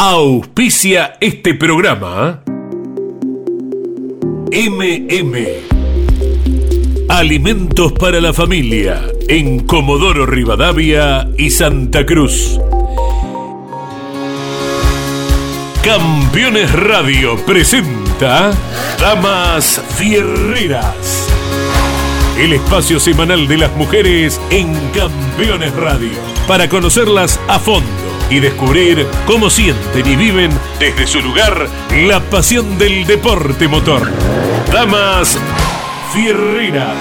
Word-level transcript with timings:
Auspicia 0.00 1.16
este 1.20 1.54
programa. 1.54 2.44
MM. 4.52 5.36
Alimentos 7.08 7.90
para 7.94 8.20
la 8.20 8.32
familia 8.32 9.02
en 9.26 9.66
Comodoro 9.66 10.24
Rivadavia 10.24 11.28
y 11.36 11.50
Santa 11.50 12.06
Cruz. 12.06 12.60
Campeones 15.82 16.72
Radio 16.74 17.36
presenta 17.44 18.52
Damas 19.00 19.82
Fierreras. 19.96 21.37
El 22.38 22.52
espacio 22.52 23.00
semanal 23.00 23.48
de 23.48 23.58
las 23.58 23.74
mujeres 23.74 24.40
en 24.50 24.72
Campeones 24.90 25.74
Radio. 25.74 26.12
Para 26.46 26.68
conocerlas 26.68 27.40
a 27.48 27.58
fondo 27.58 27.90
y 28.30 28.38
descubrir 28.38 29.08
cómo 29.26 29.50
sienten 29.50 30.06
y 30.06 30.14
viven 30.14 30.52
desde 30.78 31.08
su 31.08 31.20
lugar 31.20 31.68
la 32.06 32.20
pasión 32.20 32.78
del 32.78 33.06
deporte 33.06 33.66
motor. 33.66 34.08
Damas 34.72 35.36
Fierreras. 36.12 36.96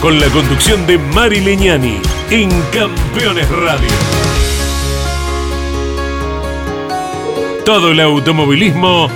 Con 0.00 0.20
la 0.20 0.28
conducción 0.28 0.86
de 0.86 0.96
Mari 0.96 1.40
Leñani 1.40 2.00
en 2.30 2.48
Campeones 2.72 3.48
Radio. 3.50 3.90
Todo 7.66 7.90
el 7.90 8.00
automovilismo 8.00 9.10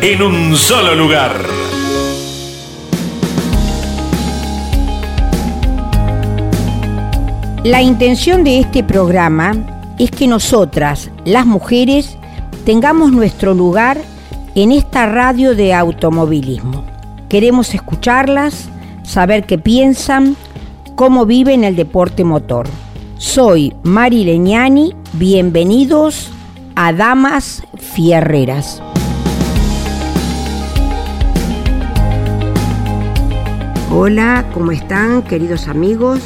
en 0.00 0.20
un 0.20 0.56
solo 0.56 0.96
lugar. 0.96 1.61
La 7.64 7.80
intención 7.80 8.42
de 8.42 8.58
este 8.58 8.82
programa 8.82 9.54
es 9.96 10.10
que 10.10 10.26
nosotras, 10.26 11.12
las 11.24 11.46
mujeres, 11.46 12.18
tengamos 12.64 13.12
nuestro 13.12 13.54
lugar 13.54 13.98
en 14.56 14.72
esta 14.72 15.06
radio 15.06 15.54
de 15.54 15.72
automovilismo. 15.72 16.84
Queremos 17.28 17.72
escucharlas, 17.72 18.68
saber 19.04 19.46
qué 19.46 19.58
piensan, 19.58 20.34
cómo 20.96 21.24
viven 21.24 21.62
el 21.62 21.76
deporte 21.76 22.24
motor. 22.24 22.66
Soy 23.16 23.72
Mari 23.84 24.24
Leñani, 24.24 24.96
bienvenidos 25.12 26.32
a 26.74 26.92
Damas 26.92 27.62
Fierreras. 27.78 28.82
Hola, 33.92 34.46
¿cómo 34.52 34.72
están 34.72 35.22
queridos 35.22 35.68
amigos? 35.68 36.18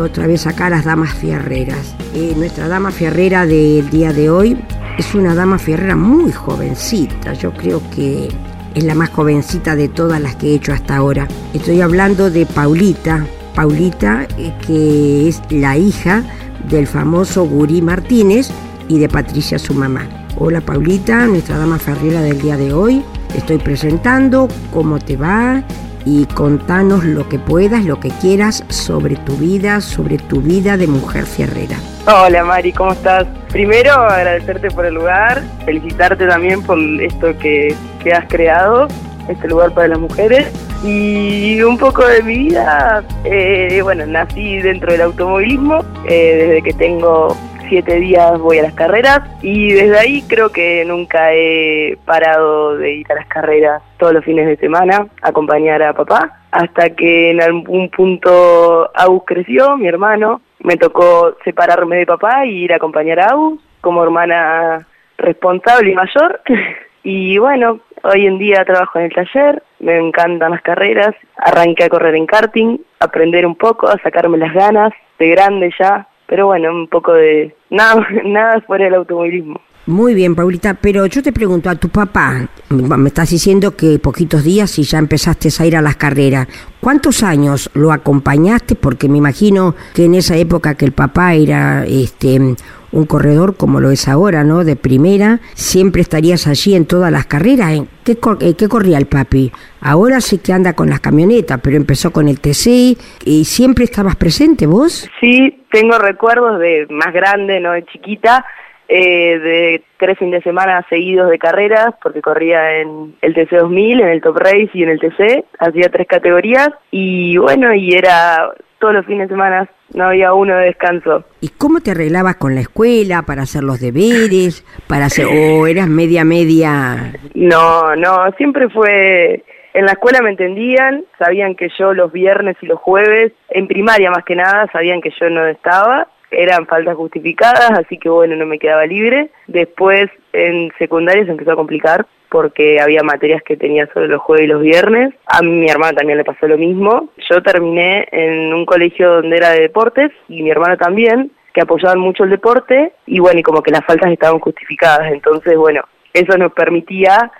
Otra 0.00 0.26
vez 0.26 0.46
acá 0.46 0.70
las 0.70 0.84
Damas 0.84 1.14
Fierreras. 1.14 1.94
Nuestra 2.36 2.68
Dama 2.68 2.90
Fierrera 2.90 3.46
del 3.46 3.90
día 3.90 4.12
de 4.12 4.30
hoy 4.30 4.56
es 4.98 5.14
una 5.14 5.34
Dama 5.34 5.58
Fierrera 5.58 5.96
muy 5.96 6.32
jovencita, 6.32 7.34
yo 7.34 7.52
creo 7.52 7.82
que 7.90 8.28
es 8.74 8.84
la 8.84 8.94
más 8.94 9.10
jovencita 9.10 9.76
de 9.76 9.88
todas 9.88 10.20
las 10.20 10.36
que 10.36 10.48
he 10.48 10.54
hecho 10.54 10.72
hasta 10.72 10.96
ahora. 10.96 11.28
Estoy 11.52 11.80
hablando 11.80 12.30
de 12.30 12.46
Paulita, 12.46 13.26
Paulita 13.54 14.26
eh, 14.38 14.52
que 14.66 15.28
es 15.28 15.42
la 15.50 15.76
hija 15.76 16.22
del 16.68 16.86
famoso 16.86 17.44
Gurí 17.44 17.82
Martínez, 17.82 18.50
y 18.88 18.98
de 18.98 19.08
Patricia 19.08 19.58
su 19.58 19.74
mamá. 19.74 20.06
Hola 20.38 20.60
Paulita, 20.60 21.26
nuestra 21.26 21.58
dama 21.58 21.78
ferrera 21.78 22.20
del 22.22 22.40
día 22.40 22.56
de 22.56 22.72
hoy. 22.72 23.02
estoy 23.34 23.58
presentando 23.58 24.48
cómo 24.72 24.98
te 24.98 25.16
va 25.16 25.62
y 26.06 26.24
contanos 26.26 27.04
lo 27.04 27.28
que 27.28 27.38
puedas, 27.38 27.84
lo 27.84 27.98
que 27.98 28.10
quieras 28.10 28.64
sobre 28.68 29.16
tu 29.16 29.36
vida, 29.36 29.80
sobre 29.80 30.16
tu 30.16 30.40
vida 30.40 30.76
de 30.76 30.86
mujer 30.86 31.26
fierrera. 31.26 31.76
Hola 32.06 32.44
Mari, 32.44 32.72
¿cómo 32.72 32.92
estás? 32.92 33.26
Primero 33.50 33.92
agradecerte 33.92 34.70
por 34.70 34.86
el 34.86 34.94
lugar, 34.94 35.42
felicitarte 35.64 36.26
también 36.28 36.62
por 36.62 36.78
esto 37.02 37.36
que, 37.38 37.74
que 38.02 38.12
has 38.12 38.24
creado, 38.28 38.86
este 39.28 39.48
lugar 39.48 39.72
para 39.72 39.88
las 39.88 39.98
mujeres. 39.98 40.46
Y 40.84 41.60
un 41.62 41.76
poco 41.76 42.06
de 42.06 42.22
mi 42.22 42.36
vida, 42.36 43.02
eh, 43.24 43.80
bueno, 43.82 44.06
nací 44.06 44.58
dentro 44.58 44.92
del 44.92 45.02
automovilismo, 45.02 45.80
eh, 46.08 46.46
desde 46.46 46.62
que 46.62 46.72
tengo 46.74 47.36
siete 47.68 47.96
días 47.96 48.38
voy 48.38 48.58
a 48.58 48.62
las 48.62 48.74
carreras 48.74 49.20
y 49.42 49.72
desde 49.72 49.98
ahí 49.98 50.22
creo 50.28 50.50
que 50.50 50.84
nunca 50.84 51.32
he 51.32 51.96
parado 52.04 52.76
de 52.76 52.94
ir 52.94 53.12
a 53.12 53.16
las 53.16 53.26
carreras 53.26 53.82
todos 53.98 54.12
los 54.12 54.24
fines 54.24 54.46
de 54.46 54.56
semana, 54.56 55.06
acompañar 55.22 55.82
a 55.82 55.92
papá, 55.92 56.40
hasta 56.50 56.90
que 56.90 57.30
en 57.30 57.42
algún 57.42 57.90
punto 57.90 58.90
Agus 58.94 59.22
creció, 59.26 59.76
mi 59.76 59.86
hermano, 59.86 60.40
me 60.60 60.76
tocó 60.76 61.36
separarme 61.44 61.96
de 61.98 62.06
papá 62.06 62.46
y 62.46 62.64
ir 62.64 62.72
a 62.72 62.76
acompañar 62.76 63.20
a 63.20 63.30
Agus 63.30 63.60
como 63.80 64.02
hermana 64.02 64.86
responsable 65.18 65.90
y 65.90 65.94
mayor. 65.94 66.40
y 67.02 67.38
bueno, 67.38 67.80
hoy 68.02 68.26
en 68.26 68.38
día 68.38 68.64
trabajo 68.64 68.98
en 68.98 69.06
el 69.06 69.12
taller, 69.12 69.62
me 69.80 69.98
encantan 69.98 70.52
las 70.52 70.62
carreras, 70.62 71.14
arranqué 71.36 71.84
a 71.84 71.88
correr 71.88 72.14
en 72.14 72.26
karting, 72.26 72.78
aprender 73.00 73.46
un 73.46 73.56
poco, 73.56 73.88
a 73.88 73.98
sacarme 73.98 74.38
las 74.38 74.54
ganas, 74.54 74.92
de 75.18 75.28
grande 75.28 75.72
ya, 75.78 76.06
pero 76.26 76.46
bueno, 76.46 76.70
un 76.70 76.88
poco 76.88 77.12
de 77.12 77.54
nada, 77.70 78.06
nada 78.24 78.60
fuera 78.62 78.86
del 78.86 78.94
automovilismo. 78.94 79.60
Muy 79.86 80.14
bien, 80.14 80.34
Paulita, 80.34 80.74
pero 80.74 81.06
yo 81.06 81.22
te 81.22 81.32
pregunto 81.32 81.70
a 81.70 81.76
tu 81.76 81.88
papá, 81.90 82.48
me 82.70 83.08
estás 83.08 83.30
diciendo 83.30 83.76
que 83.76 84.00
poquitos 84.00 84.42
días 84.42 84.80
y 84.80 84.82
ya 84.82 84.98
empezaste 84.98 85.48
a 85.56 85.64
ir 85.64 85.76
a 85.76 85.80
las 85.80 85.94
carreras. 85.94 86.48
¿Cuántos 86.80 87.22
años 87.22 87.70
lo 87.72 87.92
acompañaste? 87.92 88.74
Porque 88.74 89.08
me 89.08 89.18
imagino 89.18 89.76
que 89.94 90.06
en 90.06 90.16
esa 90.16 90.36
época 90.36 90.74
que 90.74 90.86
el 90.86 90.92
papá 90.92 91.34
era 91.34 91.86
este 91.86 92.56
un 92.92 93.06
corredor 93.06 93.56
como 93.56 93.80
lo 93.80 93.90
es 93.90 94.08
ahora, 94.08 94.44
¿no? 94.44 94.64
De 94.64 94.76
primera, 94.76 95.40
siempre 95.54 96.02
estarías 96.02 96.46
allí 96.46 96.74
en 96.74 96.86
todas 96.86 97.12
las 97.12 97.26
carreras. 97.26 97.80
¿Qué, 98.04 98.12
eh, 98.40 98.54
¿Qué, 98.56 98.68
corría 98.68 98.98
el 98.98 99.06
papi? 99.06 99.52
Ahora 99.80 100.20
sí 100.20 100.38
que 100.38 100.52
anda 100.52 100.74
con 100.74 100.88
las 100.88 101.00
camionetas, 101.00 101.60
pero 101.62 101.76
empezó 101.76 102.12
con 102.12 102.28
el 102.28 102.40
TC 102.40 102.96
y 103.24 103.44
siempre 103.44 103.84
estabas 103.84 104.16
presente 104.16 104.66
vos. 104.66 105.08
Sí, 105.20 105.64
tengo 105.70 105.98
recuerdos 105.98 106.58
de 106.60 106.86
más 106.90 107.12
grande, 107.12 107.60
no 107.60 107.72
de 107.72 107.84
chiquita, 107.84 108.44
eh, 108.88 109.38
de 109.38 109.82
tres 109.98 110.16
fines 110.18 110.40
de 110.40 110.50
semana 110.50 110.86
seguidos 110.88 111.28
de 111.30 111.38
carreras, 111.38 111.94
porque 112.00 112.22
corría 112.22 112.78
en 112.78 113.16
el 113.20 113.34
TC 113.34 113.56
2000, 113.56 114.00
en 114.00 114.08
el 114.08 114.20
Top 114.20 114.36
Race 114.36 114.70
y 114.74 114.84
en 114.84 114.90
el 114.90 115.00
TC, 115.00 115.44
hacía 115.58 115.88
tres 115.88 116.06
categorías, 116.06 116.70
y 116.92 117.36
bueno, 117.36 117.74
y 117.74 117.94
era 117.94 118.52
todos 118.78 118.94
los 118.94 119.06
fines 119.06 119.28
de 119.28 119.34
semana, 119.34 119.68
no 119.94 120.04
había 120.04 120.32
uno 120.32 120.56
de 120.56 120.66
descanso. 120.66 121.24
¿Y 121.40 121.48
cómo 121.48 121.80
te 121.80 121.92
arreglabas 121.92 122.36
con 122.36 122.54
la 122.54 122.60
escuela 122.60 123.22
para 123.22 123.42
hacer 123.42 123.62
los 123.62 123.80
deberes, 123.80 124.64
para 124.86 125.06
hacer, 125.06 125.26
o 125.26 125.66
eras 125.66 125.88
media 125.88 126.24
media? 126.24 127.12
No, 127.34 127.96
no, 127.96 128.30
siempre 128.36 128.68
fue 128.68 129.44
en 129.76 129.84
la 129.84 129.92
escuela 129.92 130.22
me 130.22 130.30
entendían, 130.30 131.04
sabían 131.18 131.54
que 131.54 131.68
yo 131.78 131.92
los 131.92 132.10
viernes 132.10 132.56
y 132.62 132.66
los 132.66 132.78
jueves, 132.78 133.32
en 133.50 133.68
primaria 133.68 134.10
más 134.10 134.24
que 134.24 134.34
nada, 134.34 134.66
sabían 134.72 135.02
que 135.02 135.12
yo 135.20 135.28
no 135.28 135.46
estaba, 135.46 136.08
eran 136.30 136.66
faltas 136.66 136.96
justificadas, 136.96 137.70
así 137.72 137.98
que 137.98 138.08
bueno, 138.08 138.36
no 138.36 138.46
me 138.46 138.58
quedaba 138.58 138.86
libre. 138.86 139.30
Después 139.46 140.10
en 140.32 140.72
secundaria 140.78 141.24
se 141.24 141.30
empezó 141.30 141.52
a 141.52 141.56
complicar 141.56 142.06
porque 142.28 142.80
había 142.80 143.02
materias 143.02 143.42
que 143.42 143.56
tenía 143.56 143.88
solo 143.92 144.08
los 144.08 144.20
jueves 144.20 144.44
y 144.44 144.48
los 144.48 144.62
viernes. 144.62 145.14
A 145.26 145.42
mi 145.42 145.68
hermana 145.68 145.96
también 145.96 146.18
le 146.18 146.24
pasó 146.24 146.46
lo 146.46 146.58
mismo. 146.58 147.10
Yo 147.30 147.42
terminé 147.42 148.08
en 148.10 148.52
un 148.52 148.66
colegio 148.66 149.22
donde 149.22 149.36
era 149.36 149.50
de 149.50 149.60
deportes 149.60 150.10
y 150.28 150.42
mi 150.42 150.50
hermana 150.50 150.76
también, 150.76 151.30
que 151.54 151.62
apoyaban 151.62 151.98
mucho 151.98 152.24
el 152.24 152.30
deporte 152.30 152.92
y 153.06 153.20
bueno, 153.20 153.40
y 153.40 153.42
como 153.42 153.62
que 153.62 153.70
las 153.70 153.84
faltas 153.84 154.12
estaban 154.12 154.40
justificadas. 154.40 155.12
Entonces, 155.12 155.56
bueno, 155.56 155.84
eso 156.12 156.36
nos 156.36 156.52
permitía 156.52 157.30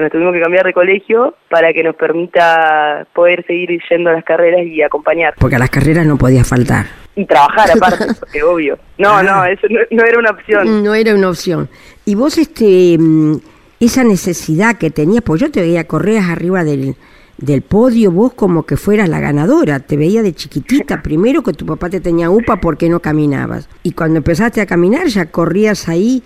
nos 0.00 0.10
tuvimos 0.10 0.32
que 0.32 0.40
cambiar 0.40 0.66
de 0.66 0.72
colegio 0.72 1.34
para 1.48 1.72
que 1.72 1.82
nos 1.82 1.94
permita 1.96 3.06
poder 3.14 3.44
seguir 3.46 3.80
yendo 3.90 4.10
a 4.10 4.14
las 4.14 4.24
carreras 4.24 4.66
y 4.66 4.82
acompañar. 4.82 5.34
Porque 5.38 5.56
a 5.56 5.58
las 5.58 5.70
carreras 5.70 6.06
no 6.06 6.16
podía 6.16 6.44
faltar. 6.44 6.86
Y 7.14 7.26
trabajar 7.26 7.70
aparte, 7.76 8.06
porque 8.18 8.42
obvio. 8.42 8.78
No, 8.98 9.22
no, 9.22 9.42
ah. 9.42 9.50
eso 9.50 9.66
no, 9.90 10.04
era 10.04 10.18
una 10.18 10.30
opción. 10.30 10.82
No 10.82 10.94
era 10.94 11.14
una 11.14 11.28
opción. 11.28 11.68
Y 12.04 12.14
vos, 12.14 12.38
este, 12.38 12.96
mm, 12.98 13.36
esa 13.80 14.04
necesidad 14.04 14.76
que 14.76 14.90
tenías, 14.90 15.22
pues 15.22 15.40
yo 15.40 15.50
te 15.50 15.60
veía 15.60 15.86
correr 15.86 16.18
arriba 16.18 16.64
del, 16.64 16.96
del 17.38 17.62
podio, 17.62 18.10
vos 18.10 18.32
como 18.34 18.64
que 18.64 18.76
fueras 18.76 19.08
la 19.08 19.20
ganadora, 19.20 19.80
te 19.80 19.96
veía 19.96 20.22
de 20.22 20.32
chiquitita, 20.32 21.02
primero 21.02 21.42
que 21.42 21.52
tu 21.52 21.66
papá 21.66 21.90
te 21.90 22.00
tenía 22.00 22.30
upa 22.30 22.60
porque 22.60 22.88
no 22.88 23.00
caminabas, 23.00 23.68
y 23.82 23.92
cuando 23.92 24.18
empezaste 24.18 24.60
a 24.60 24.66
caminar 24.66 25.06
ya 25.08 25.26
corrías 25.26 25.88
ahí 25.88 26.22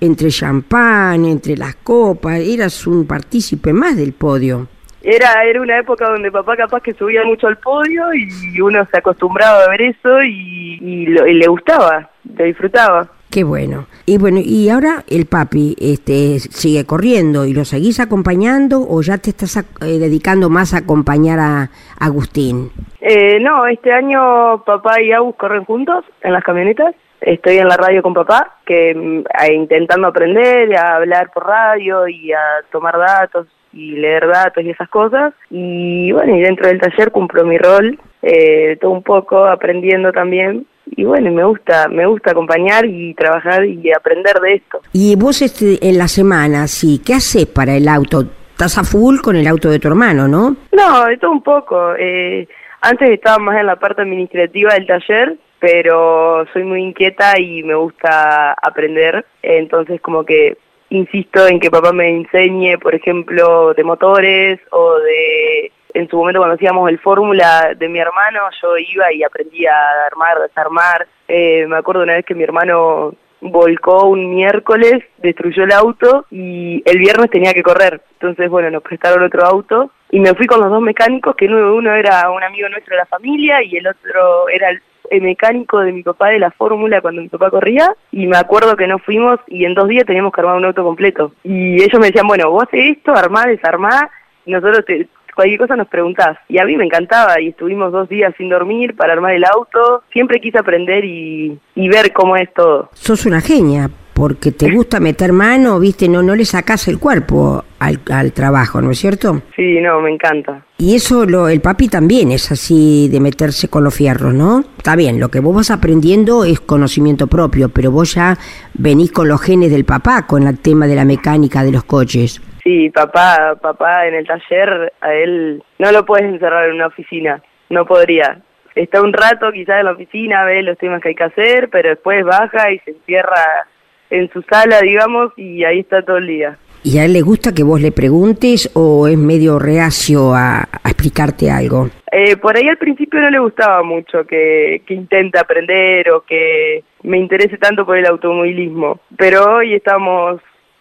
entre 0.00 0.30
champán, 0.30 1.24
entre 1.24 1.56
las 1.56 1.76
copas, 1.76 2.38
eras 2.40 2.86
un 2.86 3.06
partícipe 3.06 3.72
más 3.72 3.96
del 3.96 4.12
podio. 4.12 4.68
Era, 5.02 5.44
era 5.44 5.62
una 5.62 5.78
época 5.78 6.08
donde 6.08 6.30
papá 6.30 6.56
capaz 6.56 6.82
que 6.82 6.92
subía 6.92 7.24
mucho 7.24 7.46
al 7.46 7.56
podio 7.58 8.12
y 8.12 8.60
uno 8.60 8.86
se 8.90 8.98
acostumbraba 8.98 9.62
a 9.62 9.70
ver 9.70 9.82
eso 9.82 10.22
y, 10.22 11.06
le 11.06 11.46
gustaba, 11.46 12.10
le 12.36 12.44
disfrutaba. 12.44 13.08
Qué 13.30 13.44
bueno. 13.44 13.86
Y 14.06 14.18
bueno, 14.18 14.40
y 14.42 14.68
ahora 14.70 15.04
el 15.06 15.26
papi 15.26 15.76
este 15.78 16.38
sigue 16.40 16.84
corriendo 16.86 17.44
y 17.44 17.52
lo 17.52 17.64
seguís 17.64 18.00
acompañando 18.00 18.80
o 18.88 19.02
ya 19.02 19.18
te 19.18 19.30
estás 19.30 19.56
eh, 19.58 19.98
dedicando 19.98 20.48
más 20.48 20.72
a 20.72 20.78
acompañar 20.78 21.38
a, 21.38 21.70
Agustín. 22.00 22.70
Eh, 23.00 23.38
no, 23.40 23.66
este 23.66 23.92
año 23.92 24.64
papá 24.64 25.00
y 25.00 25.12
Agus 25.12 25.36
corren 25.36 25.64
juntos 25.64 26.04
en 26.22 26.32
las 26.32 26.42
camionetas 26.42 26.94
estoy 27.20 27.58
en 27.58 27.68
la 27.68 27.76
radio 27.76 28.02
con 28.02 28.14
papá, 28.14 28.58
que 28.64 28.94
mm, 28.94 29.24
intentando 29.52 30.08
aprender 30.08 30.74
a 30.76 30.96
hablar 30.96 31.30
por 31.32 31.46
radio 31.46 32.08
y 32.08 32.32
a 32.32 32.42
tomar 32.70 32.98
datos 32.98 33.46
y 33.72 33.92
leer 33.92 34.26
datos 34.26 34.64
y 34.64 34.70
esas 34.70 34.88
cosas. 34.88 35.34
Y 35.50 36.12
bueno, 36.12 36.36
y 36.36 36.40
dentro 36.40 36.66
del 36.68 36.80
taller 36.80 37.10
cumplo 37.10 37.44
mi 37.44 37.58
rol, 37.58 37.98
eh, 38.22 38.76
todo 38.80 38.92
un 38.92 39.02
poco 39.02 39.46
aprendiendo 39.46 40.12
también. 40.12 40.66
Y 40.96 41.04
bueno, 41.04 41.30
me 41.30 41.44
gusta, 41.44 41.88
me 41.88 42.06
gusta 42.06 42.30
acompañar 42.30 42.86
y 42.86 43.14
trabajar 43.14 43.64
y 43.64 43.92
aprender 43.92 44.40
de 44.40 44.54
esto. 44.54 44.80
Y 44.92 45.16
vos 45.16 45.42
este, 45.42 45.86
en 45.86 45.98
la 45.98 46.08
semana, 46.08 46.66
sí, 46.66 47.02
¿qué 47.04 47.14
haces 47.14 47.46
para 47.46 47.74
el 47.74 47.88
auto? 47.88 48.24
Estás 48.50 48.78
a 48.78 48.84
full 48.84 49.20
con 49.20 49.36
el 49.36 49.46
auto 49.46 49.70
de 49.70 49.78
tu 49.78 49.88
hermano, 49.88 50.26
¿no? 50.26 50.56
No, 50.72 51.04
de 51.06 51.16
todo 51.18 51.30
un 51.30 51.42
poco. 51.42 51.94
Eh, 51.96 52.48
antes 52.80 53.10
estaba 53.10 53.38
más 53.38 53.60
en 53.60 53.66
la 53.66 53.76
parte 53.76 54.02
administrativa 54.02 54.74
del 54.74 54.86
taller, 54.86 55.36
pero 55.58 56.46
soy 56.52 56.64
muy 56.64 56.82
inquieta 56.82 57.38
y 57.38 57.62
me 57.62 57.74
gusta 57.74 58.52
aprender, 58.52 59.24
entonces 59.42 60.00
como 60.00 60.24
que 60.24 60.56
insisto 60.90 61.46
en 61.46 61.60
que 61.60 61.70
papá 61.70 61.92
me 61.92 62.08
enseñe, 62.08 62.78
por 62.78 62.94
ejemplo, 62.94 63.74
de 63.74 63.84
motores 63.84 64.60
o 64.70 64.98
de, 64.98 65.72
en 65.94 66.08
su 66.08 66.16
momento 66.16 66.40
cuando 66.40 66.54
hacíamos 66.54 66.88
el 66.88 66.98
fórmula 66.98 67.74
de 67.76 67.88
mi 67.88 67.98
hermano, 67.98 68.40
yo 68.62 68.76
iba 68.78 69.12
y 69.12 69.22
aprendía 69.22 69.72
a 69.72 70.06
armar, 70.06 70.40
desarmar. 70.40 71.06
Eh, 71.26 71.66
me 71.66 71.76
acuerdo 71.76 72.02
una 72.02 72.14
vez 72.14 72.24
que 72.24 72.34
mi 72.34 72.44
hermano 72.44 73.14
volcó 73.40 74.06
un 74.08 74.34
miércoles, 74.34 75.04
destruyó 75.18 75.64
el 75.64 75.72
auto 75.72 76.26
y 76.30 76.82
el 76.84 76.98
viernes 76.98 77.30
tenía 77.30 77.54
que 77.54 77.62
correr. 77.62 78.00
Entonces, 78.14 78.48
bueno, 78.48 78.70
nos 78.70 78.82
prestaron 78.82 79.22
otro 79.22 79.44
auto 79.44 79.90
y 80.10 80.20
me 80.20 80.34
fui 80.34 80.46
con 80.46 80.60
los 80.60 80.70
dos 80.70 80.80
mecánicos, 80.80 81.36
que 81.36 81.46
uno 81.46 81.94
era 81.94 82.30
un 82.30 82.42
amigo 82.42 82.68
nuestro 82.68 82.94
de 82.94 83.02
la 83.02 83.06
familia 83.06 83.62
y 83.62 83.76
el 83.76 83.86
otro 83.86 84.48
era 84.48 84.70
el 84.70 84.82
mecánico 85.10 85.80
de 85.80 85.92
mi 85.92 86.02
papá 86.02 86.28
de 86.28 86.38
la 86.38 86.50
fórmula 86.50 87.00
cuando 87.00 87.22
mi 87.22 87.28
papá 87.28 87.50
corría 87.50 87.94
y 88.12 88.26
me 88.26 88.36
acuerdo 88.36 88.76
que 88.76 88.86
nos 88.86 89.02
fuimos 89.02 89.38
y 89.46 89.64
en 89.64 89.74
dos 89.74 89.88
días 89.88 90.04
teníamos 90.04 90.32
que 90.32 90.40
armar 90.40 90.56
un 90.56 90.64
auto 90.64 90.82
completo. 90.84 91.32
Y 91.42 91.82
ellos 91.82 91.98
me 92.00 92.06
decían, 92.08 92.26
bueno, 92.26 92.50
vos 92.50 92.64
haces 92.64 92.96
esto, 92.96 93.12
armá, 93.14 93.46
desarmá, 93.46 94.10
nosotros 94.46 94.84
te, 94.86 95.08
cualquier 95.38 95.60
cosa 95.60 95.76
nos 95.76 95.86
preguntás. 95.86 96.36
Y 96.48 96.58
a 96.58 96.64
mí 96.64 96.76
me 96.76 96.84
encantaba 96.84 97.40
y 97.40 97.48
estuvimos 97.48 97.92
dos 97.92 98.08
días 98.08 98.34
sin 98.36 98.48
dormir 98.48 98.96
para 98.96 99.12
armar 99.12 99.34
el 99.34 99.44
auto. 99.44 100.02
Siempre 100.12 100.40
quise 100.40 100.58
aprender 100.58 101.04
y, 101.04 101.56
y 101.76 101.88
ver 101.88 102.12
cómo 102.12 102.36
es 102.36 102.52
todo. 102.52 102.90
Sos 102.92 103.24
una 103.24 103.40
genia, 103.40 103.88
porque 104.18 104.50
te 104.50 104.68
gusta 104.72 104.98
meter 104.98 105.32
mano, 105.32 105.78
viste, 105.78 106.08
no, 106.08 106.24
no 106.24 106.34
le 106.34 106.44
sacas 106.44 106.88
el 106.88 106.98
cuerpo 106.98 107.64
al, 107.78 108.00
al, 108.10 108.32
trabajo, 108.32 108.82
¿no 108.82 108.90
es 108.90 108.98
cierto? 108.98 109.42
Sí, 109.54 109.78
no, 109.80 110.00
me 110.00 110.10
encanta. 110.10 110.64
Y 110.76 110.96
eso, 110.96 111.24
lo, 111.24 111.48
el 111.48 111.60
papi 111.60 111.88
también 111.88 112.32
es 112.32 112.50
así 112.50 113.08
de 113.12 113.20
meterse 113.20 113.68
con 113.68 113.84
los 113.84 113.94
fierros, 113.94 114.34
¿no? 114.34 114.64
Está 114.76 114.96
bien, 114.96 115.20
lo 115.20 115.28
que 115.28 115.38
vos 115.38 115.54
vas 115.54 115.70
aprendiendo 115.70 116.44
es 116.44 116.58
conocimiento 116.58 117.28
propio, 117.28 117.68
pero 117.68 117.92
vos 117.92 118.14
ya 118.14 118.36
venís 118.74 119.12
con 119.12 119.28
los 119.28 119.40
genes 119.40 119.70
del 119.70 119.84
papá, 119.84 120.26
con 120.26 120.48
el 120.48 120.58
tema 120.58 120.88
de 120.88 120.96
la 120.96 121.04
mecánica 121.04 121.62
de 121.62 121.70
los 121.70 121.84
coches. 121.84 122.42
Sí, 122.64 122.90
papá, 122.90 123.56
papá 123.62 124.08
en 124.08 124.14
el 124.14 124.26
taller, 124.26 124.92
a 125.00 125.14
él 125.14 125.62
no 125.78 125.92
lo 125.92 126.04
puedes 126.04 126.26
encerrar 126.26 126.68
en 126.68 126.74
una 126.74 126.88
oficina, 126.88 127.40
no 127.70 127.86
podría. 127.86 128.40
Está 128.74 129.00
un 129.00 129.12
rato 129.12 129.52
quizás 129.52 129.78
en 129.78 129.84
la 129.84 129.92
oficina, 129.92 130.44
ve 130.44 130.64
los 130.64 130.76
temas 130.76 131.00
que 131.00 131.10
hay 131.10 131.14
que 131.14 131.24
hacer, 131.24 131.68
pero 131.70 131.90
después 131.90 132.24
baja 132.24 132.72
y 132.72 132.80
se 132.80 132.90
encierra 132.90 133.66
en 134.10 134.30
su 134.32 134.42
sala, 134.42 134.80
digamos, 134.80 135.32
y 135.36 135.64
ahí 135.64 135.80
está 135.80 136.02
todo 136.02 136.18
el 136.18 136.26
día. 136.26 136.58
¿Y 136.84 136.98
a 136.98 137.04
él 137.04 137.12
le 137.12 137.22
gusta 137.22 137.52
que 137.52 137.62
vos 137.62 137.80
le 137.80 137.92
preguntes 137.92 138.70
o 138.74 139.08
es 139.08 139.18
medio 139.18 139.58
reacio 139.58 140.34
a, 140.34 140.68
explicarte 140.84 141.50
algo? 141.50 141.90
Eh, 142.12 142.36
por 142.36 142.56
ahí 142.56 142.68
al 142.68 142.78
principio 142.78 143.20
no 143.20 143.30
le 143.30 143.38
gustaba 143.38 143.82
mucho 143.82 144.24
que, 144.24 144.82
que 144.86 144.94
intente 144.94 145.38
aprender 145.38 146.10
o 146.10 146.22
que 146.22 146.84
me 147.02 147.18
interese 147.18 147.58
tanto 147.58 147.84
por 147.84 147.98
el 147.98 148.06
automovilismo, 148.06 149.00
pero 149.16 149.56
hoy 149.56 149.74
estamos 149.74 150.40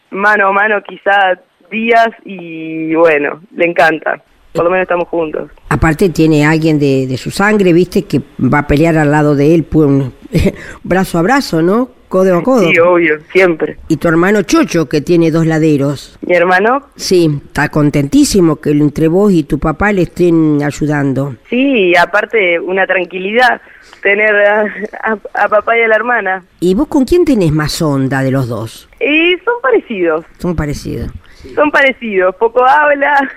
mano 0.09 0.47
a 0.47 0.51
mano 0.51 0.81
quizá 0.83 1.39
días 1.69 2.09
y 2.23 2.93
bueno, 2.95 3.41
le 3.55 3.65
encanta. 3.65 4.21
Por 4.53 4.63
lo 4.63 4.71
menos 4.71 4.83
estamos 4.83 5.07
juntos. 5.09 5.51
Aparte 5.69 6.09
tiene 6.09 6.45
alguien 6.45 6.79
de, 6.79 7.05
de 7.05 7.17
su 7.17 7.29
sangre, 7.29 7.73
viste, 7.73 8.05
que 8.05 8.21
va 8.39 8.59
a 8.59 8.67
pelear 8.67 8.97
al 8.97 9.11
lado 9.11 9.35
de 9.35 9.53
él, 9.53 9.63
pues, 9.63 9.87
brazo 10.83 11.19
a 11.19 11.21
brazo, 11.21 11.61
¿no? 11.61 11.89
Codo 12.07 12.37
a 12.37 12.43
codo. 12.43 12.69
Sí, 12.69 12.79
obvio, 12.79 13.19
siempre. 13.31 13.77
Y 13.87 13.97
tu 13.97 14.07
hermano 14.07 14.41
Chocho, 14.43 14.87
que 14.87 15.01
tiene 15.01 15.31
dos 15.31 15.45
laderos. 15.45 16.17
¿Mi 16.21 16.35
hermano? 16.35 16.87
Sí, 16.95 17.41
está 17.45 17.69
contentísimo 17.69 18.57
que 18.57 18.71
entre 18.71 19.07
vos 19.07 19.31
y 19.31 19.43
tu 19.43 19.59
papá 19.59 19.91
le 19.91 20.03
estén 20.03 20.61
ayudando. 20.63 21.35
Sí, 21.49 21.95
aparte 21.95 22.59
una 22.59 22.85
tranquilidad 22.85 23.61
tener 24.01 24.35
a, 24.35 25.47
papá 25.49 25.77
y 25.77 25.81
a 25.81 25.87
la 25.87 25.95
hermana. 25.95 26.43
¿Y 26.59 26.75
vos 26.75 26.87
con 26.87 27.05
quién 27.05 27.25
tenés 27.25 27.51
más 27.51 27.81
onda 27.81 28.23
de 28.23 28.31
los 28.31 28.47
dos? 28.47 28.89
Y 28.99 29.35
son 29.43 29.55
parecidos. 29.61 30.25
Son 30.39 30.55
parecidos. 30.55 31.11
Son 31.55 31.71
parecidos, 31.71 32.35
poco 32.35 32.63
habla. 32.63 33.29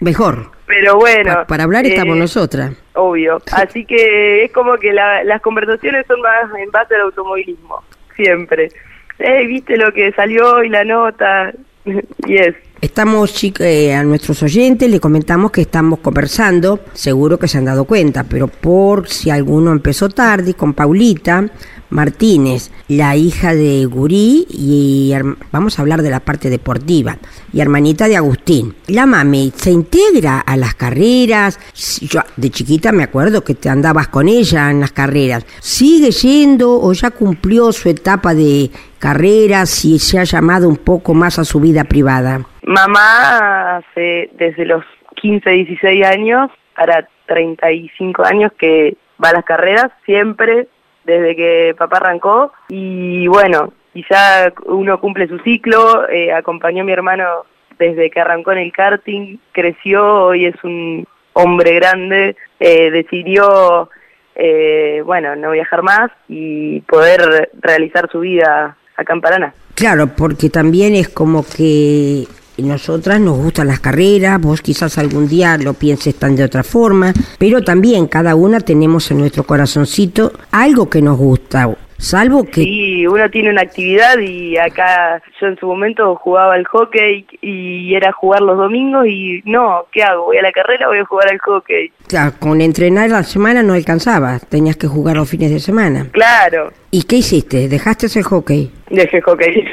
Mejor. 0.00 0.50
Pero 0.66 0.96
bueno. 0.96 1.44
para 1.46 1.64
hablar 1.64 1.84
estamos 1.86 2.16
eh, 2.16 2.20
nosotras. 2.20 2.72
Obvio. 2.94 3.42
Así 3.52 3.84
que 3.84 4.44
es 4.44 4.52
como 4.52 4.76
que 4.78 4.92
las 4.92 5.40
conversaciones 5.42 6.06
son 6.06 6.20
más 6.20 6.44
en 6.58 6.70
base 6.70 6.94
al 6.94 7.02
automovilismo 7.02 7.82
siempre. 8.16 8.70
Eh, 9.18 9.46
¿Viste 9.46 9.76
lo 9.76 9.92
que 9.92 10.12
salió 10.12 10.62
y 10.62 10.68
la 10.68 10.84
nota? 10.84 11.52
y 12.26 12.36
es. 12.36 12.54
Estamos, 12.80 13.32
eh, 13.60 13.94
a 13.94 14.02
nuestros 14.02 14.42
oyentes 14.42 14.90
le 14.90 14.98
comentamos 14.98 15.52
que 15.52 15.60
estamos 15.60 16.00
conversando, 16.00 16.80
seguro 16.94 17.38
que 17.38 17.46
se 17.46 17.58
han 17.58 17.64
dado 17.64 17.84
cuenta, 17.84 18.24
pero 18.24 18.48
por 18.48 19.08
si 19.08 19.30
alguno 19.30 19.70
empezó 19.70 20.08
tarde, 20.08 20.54
con 20.54 20.74
Paulita 20.74 21.48
Martínez, 21.92 22.72
la 22.88 23.16
hija 23.16 23.54
de 23.54 23.84
Gurí, 23.84 24.46
y 24.48 25.12
vamos 25.52 25.78
a 25.78 25.82
hablar 25.82 26.02
de 26.02 26.10
la 26.10 26.20
parte 26.20 26.48
deportiva, 26.50 27.18
y 27.52 27.60
hermanita 27.60 28.08
de 28.08 28.16
Agustín. 28.16 28.74
La 28.88 29.06
mami 29.06 29.52
se 29.54 29.70
integra 29.70 30.40
a 30.40 30.56
las 30.56 30.74
carreras, 30.74 31.60
yo 32.00 32.20
de 32.36 32.50
chiquita 32.50 32.92
me 32.92 33.04
acuerdo 33.04 33.44
que 33.44 33.54
te 33.54 33.68
andabas 33.68 34.08
con 34.08 34.26
ella 34.28 34.70
en 34.70 34.80
las 34.80 34.92
carreras, 34.92 35.44
¿sigue 35.60 36.10
yendo 36.10 36.80
o 36.80 36.92
ya 36.94 37.10
cumplió 37.10 37.72
su 37.72 37.90
etapa 37.90 38.34
de 38.34 38.70
carreras 38.98 39.84
y 39.84 39.98
se 39.98 40.18
ha 40.18 40.24
llamado 40.24 40.68
un 40.68 40.78
poco 40.78 41.12
más 41.12 41.38
a 41.38 41.44
su 41.44 41.60
vida 41.60 41.84
privada? 41.84 42.40
Mamá 42.62 43.76
hace 43.76 44.30
desde 44.38 44.64
los 44.64 44.84
15, 45.16 45.50
16 45.50 46.06
años 46.06 46.50
para 46.74 47.06
35 47.26 48.24
años 48.24 48.50
que 48.58 48.96
va 49.22 49.28
a 49.28 49.34
las 49.34 49.44
carreras, 49.44 49.92
siempre 50.06 50.68
desde 51.04 51.36
que 51.36 51.74
papá 51.76 51.98
arrancó 51.98 52.52
y 52.68 53.26
bueno, 53.26 53.72
quizá 53.92 54.52
uno 54.66 55.00
cumple 55.00 55.28
su 55.28 55.38
ciclo, 55.40 56.08
eh, 56.08 56.32
acompañó 56.32 56.82
a 56.82 56.86
mi 56.86 56.92
hermano 56.92 57.44
desde 57.78 58.10
que 58.10 58.20
arrancó 58.20 58.52
en 58.52 58.58
el 58.58 58.72
karting, 58.72 59.38
creció, 59.52 60.26
hoy 60.26 60.46
es 60.46 60.54
un 60.62 61.06
hombre 61.32 61.74
grande, 61.74 62.36
eh, 62.60 62.90
decidió, 62.90 63.90
eh, 64.34 65.02
bueno, 65.04 65.34
no 65.36 65.50
viajar 65.50 65.82
más 65.82 66.10
y 66.28 66.80
poder 66.82 67.50
realizar 67.60 68.08
su 68.10 68.20
vida 68.20 68.76
acá 68.96 69.14
en 69.14 69.20
Paraná. 69.20 69.54
Claro, 69.74 70.08
porque 70.16 70.50
también 70.50 70.94
es 70.94 71.08
como 71.08 71.44
que 71.44 72.26
nosotras 72.58 73.20
nos 73.20 73.38
gustan 73.38 73.68
las 73.68 73.80
carreras, 73.80 74.40
vos 74.40 74.60
quizás 74.60 74.98
algún 74.98 75.28
día 75.28 75.56
lo 75.56 75.74
pienses 75.74 76.14
tan 76.16 76.36
de 76.36 76.44
otra 76.44 76.62
forma, 76.62 77.12
pero 77.38 77.62
también 77.62 78.06
cada 78.06 78.34
una 78.34 78.60
tenemos 78.60 79.10
en 79.10 79.18
nuestro 79.18 79.44
corazoncito 79.44 80.32
algo 80.50 80.88
que 80.90 81.02
nos 81.02 81.18
gusta. 81.18 81.70
Salvo 82.02 82.42
que... 82.42 82.62
Sí, 82.62 83.06
uno 83.06 83.30
tiene 83.30 83.50
una 83.50 83.62
actividad 83.62 84.18
y 84.18 84.56
acá 84.56 85.22
yo 85.40 85.46
en 85.46 85.56
su 85.56 85.66
momento 85.66 86.16
jugaba 86.16 86.54
al 86.54 86.64
hockey 86.66 87.24
y 87.40 87.94
era 87.94 88.10
jugar 88.10 88.42
los 88.42 88.58
domingos 88.58 89.06
y 89.06 89.40
no, 89.44 89.86
¿qué 89.92 90.02
hago? 90.02 90.24
¿Voy 90.24 90.36
a 90.36 90.42
la 90.42 90.50
carrera 90.50 90.88
o 90.88 90.90
voy 90.90 90.98
a 90.98 91.04
jugar 91.04 91.28
al 91.30 91.38
hockey? 91.38 91.92
Claro, 92.08 92.32
con 92.40 92.60
entrenar 92.60 93.08
la 93.08 93.22
semana 93.22 93.62
no 93.62 93.74
alcanzaba, 93.74 94.40
tenías 94.40 94.76
que 94.76 94.88
jugar 94.88 95.16
los 95.16 95.30
fines 95.30 95.52
de 95.52 95.60
semana. 95.60 96.08
Claro. 96.10 96.72
¿Y 96.90 97.04
qué 97.04 97.18
hiciste? 97.18 97.68
¿Dejaste 97.68 98.06
ese 98.06 98.24
hockey? 98.24 98.68
Dejé 98.90 99.20
hockey. 99.20 99.64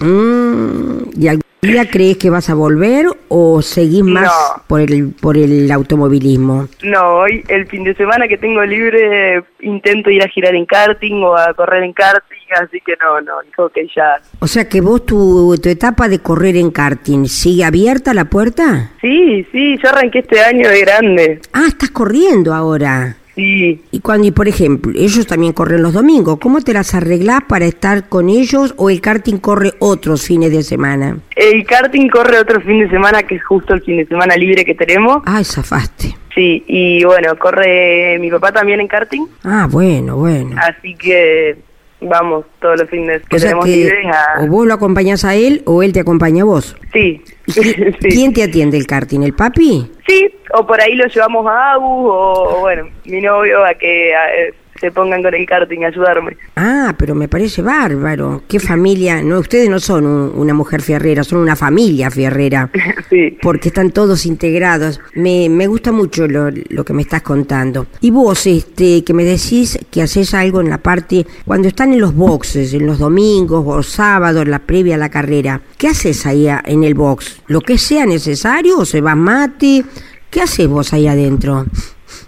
Mm, 0.00 1.10
¿Y 1.20 1.28
algún 1.28 1.45
crees 1.90 2.16
que 2.16 2.30
vas 2.30 2.50
a 2.50 2.54
volver 2.54 3.06
o 3.28 3.62
seguís 3.62 4.02
más 4.02 4.30
por 4.66 4.80
el 4.80 5.12
por 5.20 5.36
el 5.36 5.70
automovilismo? 5.70 6.68
No, 6.82 7.18
hoy 7.18 7.44
el 7.48 7.66
fin 7.66 7.84
de 7.84 7.94
semana 7.94 8.28
que 8.28 8.36
tengo 8.36 8.64
libre 8.64 9.42
intento 9.60 10.10
ir 10.10 10.22
a 10.22 10.28
girar 10.28 10.54
en 10.54 10.66
karting 10.66 11.22
o 11.22 11.36
a 11.36 11.52
correr 11.54 11.82
en 11.82 11.92
karting, 11.92 12.36
así 12.60 12.80
que 12.80 12.94
no, 13.00 13.20
no, 13.20 13.40
el 13.40 13.52
hockey 13.54 13.90
ya. 13.94 14.16
O 14.40 14.46
sea 14.46 14.68
que 14.68 14.80
vos 14.80 15.04
tu, 15.04 15.56
tu 15.62 15.68
etapa 15.68 16.08
de 16.08 16.20
correr 16.20 16.56
en 16.56 16.70
karting, 16.70 17.26
¿sigue 17.26 17.64
abierta 17.64 18.14
la 18.14 18.26
puerta? 18.26 18.92
Sí, 19.00 19.46
sí, 19.52 19.78
yo 19.82 19.88
arranqué 19.88 20.20
este 20.20 20.40
año 20.40 20.68
de 20.68 20.80
grande. 20.80 21.40
Ah, 21.52 21.66
estás 21.68 21.90
corriendo 21.90 22.54
ahora. 22.54 23.16
Sí. 23.36 23.82
Y 23.92 24.00
cuando, 24.00 24.26
y 24.26 24.30
por 24.30 24.48
ejemplo, 24.48 24.92
ellos 24.96 25.26
también 25.26 25.52
corren 25.52 25.82
los 25.82 25.92
domingos, 25.92 26.38
¿cómo 26.40 26.62
te 26.62 26.72
las 26.72 26.94
arreglás 26.94 27.40
para 27.46 27.66
estar 27.66 28.08
con 28.08 28.30
ellos 28.30 28.74
o 28.78 28.88
el 28.88 29.00
karting 29.00 29.36
corre 29.36 29.74
otros 29.78 30.26
fines 30.26 30.50
de 30.50 30.62
semana? 30.62 31.18
El 31.36 31.64
karting 31.64 32.08
corre 32.08 32.38
otro 32.38 32.60
fin 32.62 32.80
de 32.80 32.88
semana, 32.88 33.22
que 33.22 33.34
es 33.34 33.44
justo 33.44 33.74
el 33.74 33.82
fin 33.82 33.98
de 33.98 34.06
semana 34.06 34.36
libre 34.36 34.64
que 34.64 34.74
tenemos. 34.74 35.22
Ay, 35.26 35.44
zafaste. 35.44 36.16
Sí, 36.34 36.64
y 36.66 37.04
bueno, 37.04 37.38
corre 37.38 38.18
mi 38.18 38.30
papá 38.30 38.52
también 38.52 38.80
en 38.80 38.88
karting. 38.88 39.26
Ah, 39.44 39.68
bueno, 39.70 40.16
bueno. 40.16 40.56
Así 40.58 40.94
que 40.94 41.56
vamos 42.00 42.44
todos 42.60 42.80
los 42.80 42.90
fines 42.90 43.22
que 43.28 43.36
O 43.36 43.38
sea 43.38 43.48
tenemos 43.50 43.64
que 43.66 43.76
libres 43.76 44.06
a... 44.14 44.42
o 44.42 44.46
vos 44.48 44.66
lo 44.66 44.74
acompañás 44.74 45.24
a 45.24 45.34
él 45.34 45.62
o 45.66 45.82
él 45.82 45.92
te 45.92 46.00
acompaña 46.00 46.42
a 46.42 46.46
vos. 46.46 46.76
Sí. 46.92 47.22
¿Y 47.46 47.50
qui- 47.52 47.96
sí. 48.02 48.08
¿Quién 48.08 48.32
te 48.34 48.42
atiende 48.42 48.76
el 48.76 48.86
karting? 48.86 49.22
¿El 49.22 49.32
papi? 49.34 49.90
Sí, 50.06 50.30
o 50.54 50.66
por 50.66 50.80
ahí 50.80 50.94
lo 50.94 51.06
llevamos 51.06 51.46
a 51.46 51.72
Agus 51.72 52.10
o, 52.12 52.58
bueno, 52.60 52.88
mi 53.06 53.20
novio 53.20 53.64
a 53.64 53.74
que 53.74 54.14
a- 54.14 54.34
eh, 54.36 54.54
se 54.80 54.90
pongan 54.90 55.22
con 55.22 55.34
el 55.34 55.46
karting 55.46 55.84
a 55.84 55.88
ayudarme. 55.88 56.36
Ah, 56.56 56.94
pero 56.98 57.14
me 57.14 57.28
parece 57.28 57.62
bárbaro. 57.62 58.42
Qué 58.48 58.60
familia. 58.60 59.22
No, 59.22 59.38
ustedes 59.38 59.68
no 59.68 59.78
son 59.80 60.06
un- 60.06 60.32
una 60.36 60.54
mujer 60.54 60.82
fierrera, 60.82 61.24
son 61.24 61.38
una 61.40 61.56
familia 61.56 62.10
fierrera. 62.10 62.70
sí. 63.10 63.36
Porque 63.42 63.68
están 63.68 63.90
todos 63.90 64.26
integrados. 64.26 65.00
Me, 65.14 65.48
me 65.48 65.66
gusta 65.66 65.92
mucho 65.92 66.26
lo, 66.28 66.50
lo 66.50 66.84
que 66.84 66.92
me 66.92 67.02
estás 67.02 67.22
contando. 67.22 67.86
Y 68.00 68.10
vos, 68.10 68.46
este, 68.46 69.04
que 69.04 69.12
me 69.14 69.24
decís 69.24 69.78
que 69.90 70.02
haces 70.02 70.34
algo 70.34 70.60
en 70.60 70.70
la 70.70 70.78
parte, 70.78 71.26
cuando 71.44 71.68
están 71.68 71.92
en 71.92 72.00
los 72.00 72.14
boxes, 72.14 72.72
en 72.74 72.86
los 72.86 72.98
domingos 72.98 73.64
o 73.66 73.82
sábados, 73.82 74.46
la 74.48 74.58
previa 74.60 74.94
a 74.96 74.98
la 74.98 75.08
carrera, 75.10 75.60
¿qué 75.78 75.88
haces 75.88 76.26
ahí 76.26 76.48
en 76.64 76.84
el 76.84 76.94
box? 76.94 77.42
¿Lo 77.48 77.60
que 77.60 77.78
sea 77.78 78.06
necesario 78.06 78.78
o 78.78 78.84
se 78.84 79.00
va 79.00 79.14
mate? 79.14 79.84
¿Qué 80.30 80.40
haces 80.42 80.66
vos 80.68 80.92
ahí 80.92 81.06
adentro? 81.06 81.64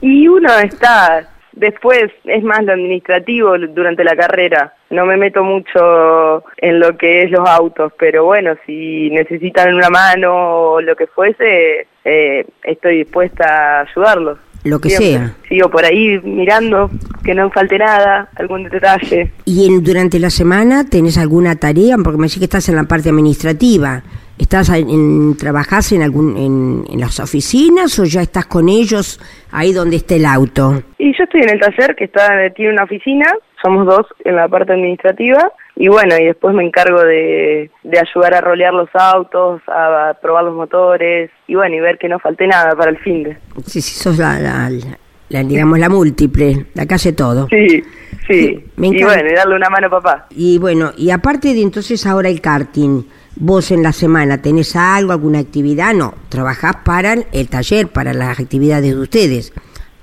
Y 0.01 0.29
uno 0.29 0.49
está, 0.63 1.29
después 1.59 2.11
es 2.25 2.43
más 2.43 2.65
lo 2.65 2.73
administrativo 2.73 3.59
durante 3.59 4.05
la 4.05 4.17
carrera. 4.17 4.75
No 4.91 5.05
me 5.05 5.17
meto 5.17 5.45
mucho 5.45 6.45
en 6.57 6.81
lo 6.81 6.97
que 6.97 7.23
es 7.23 7.31
los 7.31 7.47
autos, 7.49 7.93
pero 7.99 8.25
bueno, 8.25 8.55
si 8.67 9.11
necesitan 9.11 9.75
una 9.75 9.91
mano 9.91 10.33
o 10.35 10.81
lo 10.81 10.97
que 10.97 11.07
fuese, 11.07 11.87
eh, 12.05 12.47
estoy 12.63 12.99
dispuesta 12.99 13.45
a 13.45 13.81
ayudarlos. 13.83 14.39
Lo 14.65 14.81
que 14.81 14.91
Siempre. 14.91 15.29
sea. 15.29 15.49
Sigo 15.49 15.71
por 15.71 15.85
ahí 15.85 16.19
mirando 16.23 16.91
que 17.25 17.35
no 17.35 17.51
falte 17.51 17.79
nada, 17.79 18.29
algún 18.37 18.65
detalle. 18.65 19.31
¿Y 19.45 19.67
en, 19.67 19.85
durante 19.85 20.19
la 20.19 20.31
semana 20.31 20.85
tenés 20.85 21.17
alguna 21.17 21.57
tarea? 21.57 21.97
Porque 22.03 22.19
me 22.19 22.27
decís 22.27 22.39
que 22.39 22.45
estás 22.45 22.69
en 22.69 22.77
la 22.77 22.85
parte 22.85 23.09
administrativa. 23.11 24.03
¿Estás 24.39 24.69
en, 24.71 24.89
en- 24.89 25.37
trabajás 25.37 25.93
en 25.93 26.03
algún 26.03 26.37
en, 26.37 26.85
en 26.93 27.01
las 27.01 27.19
oficinas 27.21 27.99
o 27.99 28.05
ya 28.05 28.23
estás 28.23 28.47
con 28.47 28.69
ellos 28.69 29.21
ahí 29.51 29.73
donde 29.73 29.97
está 29.97 30.15
el 30.15 30.27
auto? 30.27 30.83
Y 30.99 31.17
yo 31.17 31.25
estoy 31.25 31.43
en 31.43 31.51
el 31.51 31.61
taller 31.61 31.95
que 31.97 32.05
está 32.05 32.29
tiene 32.55 32.73
una 32.73 32.85
oficina, 32.85 33.33
somos 33.63 33.87
dos 33.87 34.07
en 34.25 34.37
la 34.37 34.47
parte 34.49 34.73
administrativa 34.73 35.53
y 35.75 35.89
bueno, 35.89 36.17
y 36.19 36.25
después 36.25 36.55
me 36.55 36.65
encargo 36.65 37.01
de, 37.03 37.71
de 37.85 37.99
ayudar 37.99 38.35
a 38.35 38.41
rolear 38.41 38.73
los 38.75 38.89
autos, 38.95 39.61
a, 39.69 40.15
probar 40.23 40.45
los 40.45 40.55
motores 40.55 41.31
y 41.47 41.55
bueno, 41.55 41.75
y 41.77 41.81
ver 41.81 41.99
que 41.99 42.09
no 42.09 42.19
falte 42.19 42.47
nada 42.47 42.75
para 42.77 42.91
el 42.91 42.99
fin 42.99 43.23
de. 43.25 43.37
Sí, 43.67 43.81
sí, 43.81 43.95
sos 43.95 44.19
la, 44.19 44.39
la- 44.41 44.71
la- 44.71 44.99
la, 45.31 45.43
digamos, 45.45 45.79
la 45.79 45.91
múltiple, 45.91 46.67
la 46.75 46.87
que 46.87 46.95
hace 46.95 47.13
todo. 47.13 47.49
Sí, 47.51 47.67
sí. 47.69 47.83
Sí, 48.27 48.65
me 48.77 48.89
y 48.89 49.03
bueno, 49.03 49.29
y 49.31 49.35
darle 49.35 49.57
una 49.57 49.69
mano 49.69 49.89
a 49.89 49.91
papá. 49.91 50.27
Y 50.31 50.59
bueno, 50.59 50.93
y 50.97 51.11
aparte 51.11 51.53
de 51.53 51.61
entonces 51.61 52.07
ahora 52.07 52.29
el 52.31 52.41
karting, 52.41 53.03
vos 53.39 53.71
en 53.71 53.83
la 53.83 53.93
semana 53.93 54.43
tenés 54.43 54.75
algo, 54.77 55.13
alguna 55.13 55.39
actividad, 55.39 55.95
no, 55.95 56.15
trabajás 56.29 56.77
para 56.85 57.15
el 57.33 57.49
taller, 57.49 57.89
para 57.89 58.13
las 58.13 58.39
actividades 58.41 58.95
de 58.95 59.01
ustedes. 59.01 59.53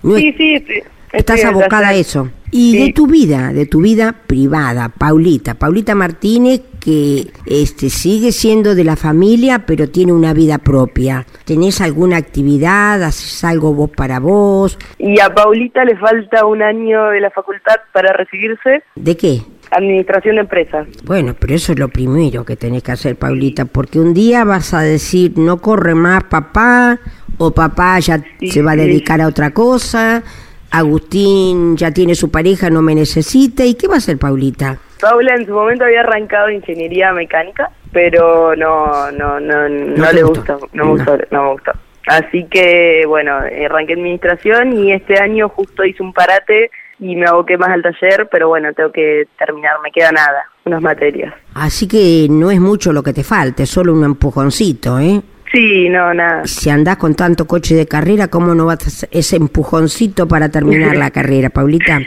No 0.03 0.15
es- 0.15 0.21
Sí, 0.23 0.33
sí, 0.37 0.57
sí. 0.67 0.81
Estás 1.13 1.45
abocada 1.45 1.89
a 1.89 1.93
eso. 1.93 2.29
Y 2.51 2.71
Sí. 2.73 2.77
de 2.87 2.93
tu 2.93 3.07
vida, 3.07 3.53
de 3.53 3.65
tu 3.65 3.79
vida 3.81 4.13
privada, 4.27 4.89
Paulita, 4.89 5.53
Paulita 5.53 5.95
Martínez, 5.95 6.61
que 6.81 7.27
este 7.45 7.89
sigue 7.89 8.31
siendo 8.33 8.75
de 8.75 8.83
la 8.83 8.95
familia, 8.97 9.65
pero 9.65 9.89
tiene 9.89 10.11
una 10.13 10.33
vida 10.33 10.57
propia. 10.57 11.25
¿Tenés 11.45 11.79
alguna 11.81 12.17
actividad? 12.17 13.01
¿Haces 13.01 13.43
algo 13.45 13.73
vos 13.73 13.89
para 13.95 14.19
vos? 14.19 14.77
Y 14.99 15.19
a 15.21 15.33
Paulita 15.33 15.83
le 15.85 15.97
falta 15.97 16.45
un 16.45 16.61
año 16.61 17.05
de 17.07 17.21
la 17.21 17.31
facultad 17.31 17.75
para 17.93 18.11
recibirse, 18.13 18.83
¿De 18.95 19.15
qué? 19.17 19.41
Administración 19.71 20.35
de 20.35 20.41
empresas. 20.41 20.87
Bueno, 21.03 21.35
pero 21.39 21.55
eso 21.55 21.73
es 21.73 21.79
lo 21.79 21.89
primero 21.89 22.45
que 22.45 22.55
tenés 22.55 22.83
que 22.83 22.91
hacer, 22.91 23.15
Paulita, 23.15 23.65
porque 23.65 23.99
un 23.99 24.13
día 24.13 24.43
vas 24.43 24.73
a 24.73 24.81
decir, 24.81 25.37
no 25.37 25.61
corre 25.61 25.95
más 25.95 26.23
papá, 26.23 26.99
o 27.37 27.51
papá 27.51 27.99
ya 27.99 28.21
Sí, 28.39 28.49
se 28.49 28.61
va 28.61 28.71
a 28.71 28.75
dedicar 28.75 29.21
a 29.21 29.27
otra 29.27 29.51
cosa, 29.51 30.23
Agustín 30.71 31.77
ya 31.77 31.91
tiene 31.91 32.15
su 32.15 32.31
pareja, 32.31 32.69
no 32.69 32.81
me 32.81 32.95
necesita, 32.95 33.65
¿y 33.65 33.75
qué 33.75 33.87
va 33.87 33.95
a 33.95 33.97
hacer 33.97 34.17
Paulita? 34.17 34.77
Paula 35.01 35.35
en 35.35 35.45
su 35.45 35.53
momento 35.53 35.85
había 35.85 36.01
arrancado 36.01 36.49
ingeniería 36.49 37.11
mecánica, 37.13 37.69
pero 37.91 38.55
no, 38.55 39.11
no, 39.11 39.39
no, 39.39 39.69
no, 39.69 40.11
le 40.11 40.23
gustó. 40.23 40.57
gustó, 40.57 40.69
no 40.73 40.85
me 40.85 40.91
gustó, 40.91 41.17
no 41.31 41.43
me 41.43 41.51
gustó. 41.51 41.71
Así 42.07 42.45
que, 42.45 43.03
bueno, 43.07 43.35
arranqué 43.35 43.93
administración 43.93 44.73
y 44.73 44.91
este 44.91 45.19
año 45.19 45.49
justo 45.49 45.83
hice 45.83 46.03
un 46.03 46.13
parate 46.13 46.69
y 46.99 47.15
me 47.15 47.25
aboqué 47.27 47.57
más 47.57 47.69
al 47.69 47.81
taller, 47.81 48.27
pero 48.31 48.47
bueno, 48.47 48.73
tengo 48.73 48.91
que 48.91 49.27
terminar, 49.37 49.73
me 49.83 49.91
queda 49.91 50.11
nada, 50.11 50.45
unas 50.65 50.81
materias. 50.81 51.33
Así 51.53 51.87
que 51.87 52.27
no 52.29 52.51
es 52.51 52.59
mucho 52.59 52.93
lo 52.93 53.03
que 53.03 53.13
te 53.13 53.23
falta, 53.23 53.63
es 53.63 53.69
solo 53.69 53.93
un 53.93 54.03
empujoncito, 54.03 54.99
¿eh? 54.99 55.21
Sí, 55.51 55.87
no, 55.89 56.13
nada. 56.13 56.45
Si 56.45 56.69
andás 56.69 56.97
con 56.97 57.15
tanto 57.15 57.45
coche 57.45 57.75
de 57.75 57.87
carrera, 57.87 58.27
¿cómo 58.27 58.53
no 58.55 58.65
vas 58.65 59.03
a 59.03 59.07
ese 59.11 59.35
empujoncito 59.37 60.27
para 60.27 60.49
terminar 60.49 60.95
la 60.97 61.11
carrera, 61.11 61.49
Paulita? 61.49 62.01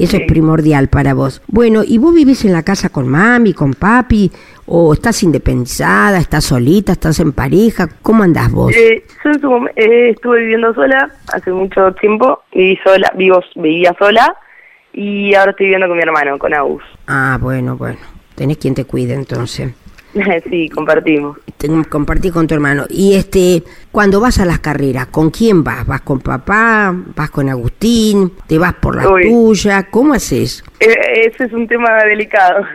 Eso 0.00 0.16
es 0.16 0.22
primordial 0.26 0.88
para 0.88 1.12
vos. 1.12 1.42
Bueno, 1.46 1.82
¿y 1.86 1.98
vos 1.98 2.14
vivís 2.14 2.44
en 2.46 2.52
la 2.52 2.62
casa 2.62 2.88
con 2.88 3.06
mami, 3.06 3.52
con 3.52 3.74
papi? 3.74 4.30
¿O 4.66 4.94
estás 4.94 5.22
independizada, 5.22 6.18
estás 6.18 6.44
solita, 6.44 6.92
estás 6.92 7.20
en 7.20 7.32
pareja? 7.32 7.86
¿Cómo 8.00 8.22
andás 8.22 8.50
vos? 8.50 8.74
Eh, 8.74 9.04
yo 9.24 9.66
eh, 9.76 10.10
estuve 10.10 10.40
viviendo 10.40 10.72
sola 10.72 11.10
hace 11.32 11.52
mucho 11.52 11.92
tiempo, 11.94 12.40
viví 12.54 12.78
sola, 12.82 13.12
vivo, 13.14 13.42
vivía 13.56 13.94
sola 13.98 14.34
y 14.94 15.34
ahora 15.34 15.50
estoy 15.50 15.66
viviendo 15.66 15.86
con 15.86 15.96
mi 15.96 16.02
hermano, 16.02 16.38
con 16.38 16.54
Agus. 16.54 16.82
Ah, 17.06 17.38
bueno, 17.40 17.76
bueno. 17.76 17.98
Tenés 18.36 18.56
quien 18.56 18.74
te 18.74 18.86
cuide 18.86 19.12
entonces. 19.12 19.74
sí, 20.50 20.68
compartimos. 20.70 21.36
Te- 21.60 21.68
compartí 21.90 22.30
con 22.30 22.46
tu 22.46 22.54
hermano. 22.54 22.86
Y 22.88 23.14
este, 23.16 23.62
cuando 23.92 24.18
vas 24.18 24.40
a 24.40 24.46
las 24.46 24.60
carreras, 24.60 25.08
¿con 25.08 25.28
quién 25.30 25.62
vas? 25.62 25.86
¿Vas 25.86 26.00
con 26.00 26.20
papá? 26.20 26.94
¿Vas 27.14 27.30
con 27.30 27.50
Agustín? 27.50 28.32
¿Te 28.46 28.58
vas 28.58 28.72
por 28.74 28.96
la 28.96 29.06
Uy. 29.10 29.24
tuya? 29.24 29.86
¿Cómo 29.90 30.14
haces? 30.14 30.64
Eh, 30.80 30.94
ese 31.26 31.44
es 31.44 31.52
un 31.52 31.68
tema 31.68 32.02
delicado. 32.04 32.64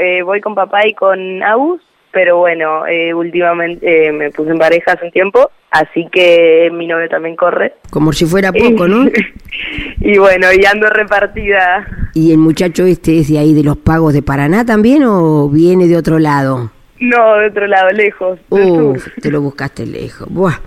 Eh, 0.00 0.22
voy 0.22 0.40
con 0.40 0.54
papá 0.54 0.86
y 0.86 0.94
con 0.94 1.42
Agus, 1.42 1.80
pero 2.12 2.36
bueno, 2.38 2.86
eh, 2.86 3.12
últimamente 3.12 4.06
eh, 4.06 4.12
me 4.12 4.30
puse 4.30 4.52
en 4.52 4.58
pareja 4.58 4.92
hace 4.92 5.06
un 5.06 5.10
tiempo, 5.10 5.50
así 5.72 6.06
que 6.12 6.70
mi 6.72 6.86
novio 6.86 7.08
también 7.08 7.34
corre. 7.34 7.74
Como 7.90 8.12
si 8.12 8.24
fuera 8.24 8.52
poco, 8.52 8.86
¿no? 8.86 9.10
y 10.00 10.16
bueno, 10.16 10.46
y 10.56 10.64
ando 10.64 10.88
repartida. 10.90 11.84
¿Y 12.14 12.30
el 12.30 12.38
muchacho 12.38 12.84
este 12.86 13.18
es 13.18 13.28
de 13.32 13.38
ahí 13.38 13.52
de 13.52 13.64
los 13.64 13.78
pagos 13.78 14.14
de 14.14 14.22
Paraná 14.22 14.64
también 14.64 15.02
o 15.04 15.48
viene 15.48 15.88
de 15.88 15.96
otro 15.96 16.20
lado? 16.20 16.70
No, 17.00 17.36
de 17.36 17.46
otro 17.48 17.66
lado, 17.66 17.88
lejos. 17.90 18.38
del 18.50 18.70
Uf, 18.70 19.04
sur. 19.04 19.12
te 19.20 19.30
lo 19.30 19.40
buscaste 19.40 19.86
lejos. 19.86 20.28
Buah, 20.30 20.58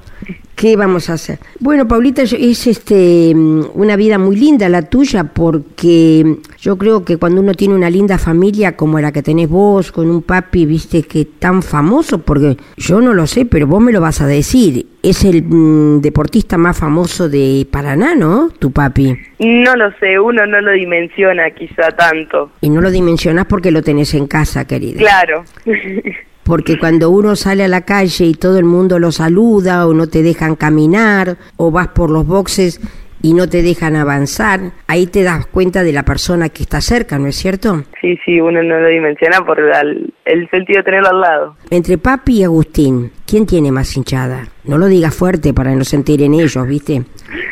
¿qué 0.55 0.75
vamos 0.75 1.09
a 1.09 1.13
hacer? 1.13 1.39
Bueno, 1.59 1.87
Paulita, 1.87 2.21
es 2.23 2.67
este 2.67 3.33
mm, 3.35 3.71
una 3.73 3.95
vida 3.95 4.17
muy 4.17 4.35
linda 4.35 4.69
la 4.69 4.83
tuya 4.83 5.25
porque 5.25 6.37
yo 6.59 6.77
creo 6.77 7.03
que 7.03 7.17
cuando 7.17 7.41
uno 7.41 7.53
tiene 7.53 7.75
una 7.75 7.89
linda 7.89 8.17
familia 8.17 8.75
como 8.75 8.99
la 8.99 9.11
que 9.11 9.23
tenés 9.23 9.49
vos, 9.49 9.91
con 9.91 10.09
un 10.09 10.21
papi, 10.21 10.65
viste, 10.65 11.03
que 11.03 11.25
tan 11.25 11.61
famoso, 11.63 12.19
porque 12.19 12.57
yo 12.77 13.01
no 13.01 13.13
lo 13.13 13.27
sé, 13.27 13.45
pero 13.45 13.67
vos 13.67 13.81
me 13.81 13.91
lo 13.91 14.01
vas 14.01 14.21
a 14.21 14.27
decir, 14.27 14.85
es 15.01 15.25
el 15.25 15.43
mm, 15.43 16.01
deportista 16.01 16.57
más 16.57 16.77
famoso 16.77 17.29
de 17.29 17.67
Paraná, 17.69 18.15
¿no? 18.15 18.49
Tu 18.57 18.71
papi. 18.71 19.17
No 19.39 19.75
lo 19.75 19.91
sé, 19.99 20.19
uno 20.19 20.45
no 20.45 20.61
lo 20.61 20.71
dimensiona 20.71 21.51
quizá 21.51 21.91
tanto. 21.91 22.51
Y 22.61 22.69
no 22.69 22.81
lo 22.81 22.89
dimensionás 22.89 23.45
porque 23.45 23.71
lo 23.71 23.81
tenés 23.81 24.13
en 24.13 24.27
casa, 24.27 24.65
querida. 24.65 24.99
Claro. 24.99 25.43
Porque 26.43 26.77
cuando 26.77 27.09
uno 27.09 27.35
sale 27.35 27.63
a 27.63 27.67
la 27.67 27.81
calle 27.81 28.25
y 28.25 28.33
todo 28.33 28.57
el 28.57 28.65
mundo 28.65 28.99
lo 28.99 29.11
saluda 29.11 29.87
o 29.87 29.93
no 29.93 30.07
te 30.07 30.21
dejan 30.23 30.55
caminar 30.55 31.37
o 31.55 31.71
vas 31.71 31.87
por 31.89 32.09
los 32.09 32.27
boxes 32.27 32.81
y 33.21 33.33
no 33.33 33.47
te 33.47 33.61
dejan 33.63 33.95
avanzar, 33.95 34.73
ahí 34.85 35.07
te 35.07 35.23
das 35.23 35.47
cuenta 35.47 35.81
de 35.83 35.93
la 35.93 36.03
persona 36.03 36.49
que 36.49 36.63
está 36.63 36.81
cerca, 36.81 37.17
¿no 37.17 37.27
es 37.27 37.37
cierto? 37.37 37.83
sí, 38.01 38.19
sí, 38.25 38.41
uno 38.41 38.61
no 38.61 38.79
lo 38.81 38.87
dimensiona 38.89 39.45
por 39.45 39.57
el, 39.59 40.13
el 40.25 40.49
sentido 40.49 40.79
de 40.79 40.83
tenerlo 40.83 41.09
al 41.09 41.21
lado. 41.21 41.55
Entre 41.69 41.97
Papi 41.97 42.39
y 42.39 42.43
Agustín, 42.43 43.11
¿quién 43.25 43.45
tiene 43.45 43.71
más 43.71 43.95
hinchada? 43.95 44.49
No 44.65 44.77
lo 44.77 44.87
digas 44.87 45.15
fuerte 45.15 45.53
para 45.53 45.73
no 45.73 45.85
se 45.85 45.95
enteren 45.95 46.33
ellos, 46.33 46.67
¿viste? 46.67 47.03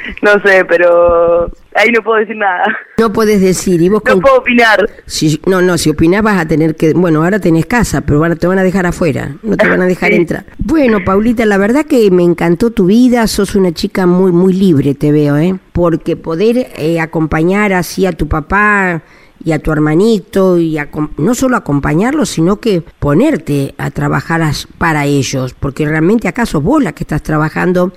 No 0.22 0.34
sé, 0.42 0.66
pero 0.66 1.50
ahí 1.76 1.90
no 1.92 2.02
puedo 2.04 2.18
decir 2.20 2.36
nada. 2.36 2.64
No 2.98 3.12
puedes 3.12 3.42
decir, 3.42 3.82
y 3.82 3.90
vos 3.90 4.02
No 4.06 4.12
con- 4.14 4.22
puedo 4.22 4.38
opinar. 4.38 4.88
Si, 5.06 5.40
no, 5.48 5.62
no, 5.62 5.78
si 5.78 5.90
opinás 5.90 6.22
vas 6.22 6.40
a 6.40 6.48
tener 6.48 6.76
que... 6.76 6.94
Bueno, 6.94 7.24
ahora 7.24 7.40
tenés 7.40 7.66
casa, 7.66 8.02
pero 8.02 8.20
van 8.20 8.34
a- 8.34 8.36
te 8.36 8.48
van 8.48 8.60
a 8.60 8.64
dejar 8.64 8.86
afuera, 8.86 9.36
no 9.44 9.58
te 9.58 9.68
van 9.68 9.82
a 9.82 9.86
dejar 9.86 10.10
Sí. 10.12 10.16
entrar. 10.18 10.46
Bueno, 10.60 11.00
Paulita, 11.04 11.46
la 11.46 11.58
verdad 11.58 11.86
que 11.86 12.10
me 12.12 12.24
encantó 12.24 12.72
tu 12.72 12.86
vida, 12.86 13.26
sos 13.28 13.56
una 13.56 13.72
chica 13.74 14.06
muy, 14.06 14.32
muy 14.32 14.54
libre, 14.54 14.94
te 14.96 15.12
veo, 15.12 15.38
¿eh? 15.38 15.58
Porque 15.72 16.16
poder 16.16 16.68
eh, 16.78 17.00
acompañar 17.00 17.74
así 17.74 18.06
a 18.06 18.12
tu 18.12 18.28
papá 18.28 19.02
y 19.44 19.54
a 19.54 19.60
tu 19.60 19.72
hermanito, 19.72 20.60
y 20.60 20.76
acom- 20.78 21.10
no 21.18 21.34
solo 21.34 21.58
acompañarlos, 21.58 22.30
sino 22.30 22.58
que 22.60 22.84
ponerte 23.00 23.74
a 23.80 23.90
trabajar 23.90 24.44
para 24.78 25.06
ellos, 25.06 25.56
porque 25.60 25.86
realmente 25.88 26.28
acaso 26.28 26.62
vos 26.62 26.84
la 26.84 26.92
que 26.94 27.04
estás 27.04 27.24
trabajando 27.24 27.92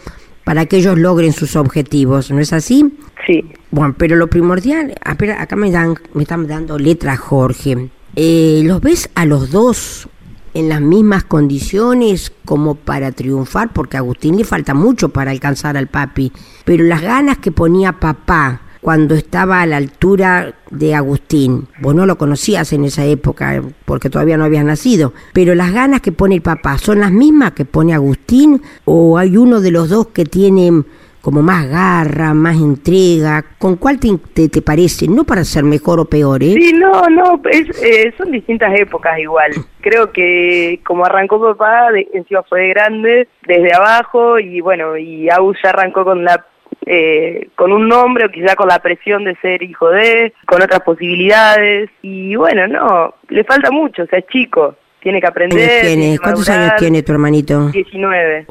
para 0.45 0.67
que 0.67 0.77
ellos 0.77 0.99
logren 0.99 1.33
sus 1.33 1.57
objetivos, 1.57 2.31
¿no 2.31 2.39
es 2.39 2.53
así? 2.53 2.97
Sí. 3.27 3.45
Bueno, 3.71 3.95
pero 3.99 4.17
lo 4.17 4.29
primordial, 4.29 4.95
espera, 5.05 5.43
acá 5.43 5.57
me 5.57 5.71
dan, 5.71 5.97
me 6.13 6.23
están 6.23 6.47
dando 6.47 6.79
letra 6.79 7.17
Jorge. 7.17 7.89
Eh, 8.15 8.63
¿Los 8.65 8.81
ves 8.81 9.11
a 9.15 9.25
los 9.25 9.51
dos 9.51 10.09
en 10.53 10.69
las 10.69 10.81
mismas 10.81 11.25
condiciones 11.25 12.33
como 12.45 12.75
para 12.77 13.11
triunfar? 13.13 13.73
Porque 13.73 13.97
a 13.97 14.01
Agustín 14.01 14.37
le 14.37 14.45
falta 14.45 14.75
mucho 14.75 15.09
para 15.09 15.31
alcanzar 15.31 15.77
al 15.77 15.89
papi, 15.89 16.31
pero 16.65 16.85
las 16.85 17.03
ganas 17.03 17.39
que 17.39 17.51
ponía 17.51 17.99
papá 17.99 18.61
cuando 18.85 19.15
estaba 19.15 19.63
a 19.63 19.67
la 19.67 19.79
altura 19.79 20.53
de 20.71 20.95
Agustín. 20.95 21.69
Vos 21.81 21.95
no 21.95 22.05
lo 22.05 22.19
conocías 22.19 22.71
en 22.75 22.85
esa 22.85 23.03
época 23.07 23.63
porque 23.87 24.11
todavía 24.11 24.37
no 24.37 24.45
habías 24.45 24.67
nacido, 24.67 25.15
pero 25.33 25.55
las 25.55 25.73
ganas 25.73 26.03
que 26.03 26.13
pone 26.13 26.35
el 26.35 26.43
papá 26.43 26.77
son 26.77 27.01
las 27.01 27.11
mismas 27.11 27.53
que 27.53 27.65
pone 27.65 27.95
Agustín 27.95 28.61
o 28.85 29.17
hay 29.17 29.39
uno 29.39 29.63
de 29.63 29.71
los 29.71 29.89
dos 29.89 30.09
que 30.09 30.27
tiene 30.27 30.83
como 31.23 31.41
más 31.41 31.67
garra, 31.67 32.35
más 32.35 32.57
entrega. 32.57 33.43
¿Con 33.57 33.77
cuál 33.77 33.99
te, 33.99 34.51
te, 34.51 34.61
parece? 34.61 35.09
No 35.09 35.25
para 35.25 35.45
ser 35.45 35.65
mejor 35.65 35.99
o 35.99 36.05
peor, 36.05 36.43
¿eh? 36.43 36.53
Sí, 36.53 36.75
no, 36.75 37.09
no, 37.09 37.41
eh, 37.51 38.13
son 38.19 38.33
distintas 38.33 38.79
épocas 38.79 39.19
igual. 39.19 39.53
Creo 39.81 40.13
que 40.13 40.81
como 40.85 41.07
arrancó 41.07 41.41
papá, 41.41 41.89
encima 42.13 42.43
fue 42.43 42.69
grande, 42.69 43.29
desde 43.47 43.73
abajo, 43.73 44.39
y 44.39 44.61
bueno, 44.61 44.99
y 44.99 45.31
Agus 45.31 45.57
ya 45.65 45.71
arrancó 45.71 46.05
con 46.05 46.23
la 46.23 46.45
eh, 46.87 47.49
con 47.57 47.73
un 47.73 47.89
nombre 47.89 48.27
o 48.27 48.31
quizá 48.31 48.57
con 48.57 48.69
la 48.69 48.79
presión 48.81 49.25
de 49.25 49.37
ser 49.37 49.63
hijo 49.63 49.91
de, 49.91 50.33
con 50.47 50.63
otras 50.63 50.81
posibilidades. 50.81 51.91
Y 52.03 52.37
bueno, 52.37 52.67
no, 52.69 53.15
le 53.29 53.45
falta 53.45 53.71
mucho, 53.71 54.03
o 54.03 54.07
sea, 54.07 54.19
es 54.19 54.27
chico, 54.27 54.77
tiene 55.01 55.21
que 55.21 55.27
aprender. 55.27 56.19
¿Cuántos 56.21 56.49
años 56.49 56.73
tiene 56.79 57.03
tu 57.03 57.13
hermanito? 57.13 57.69
19. 57.69 58.47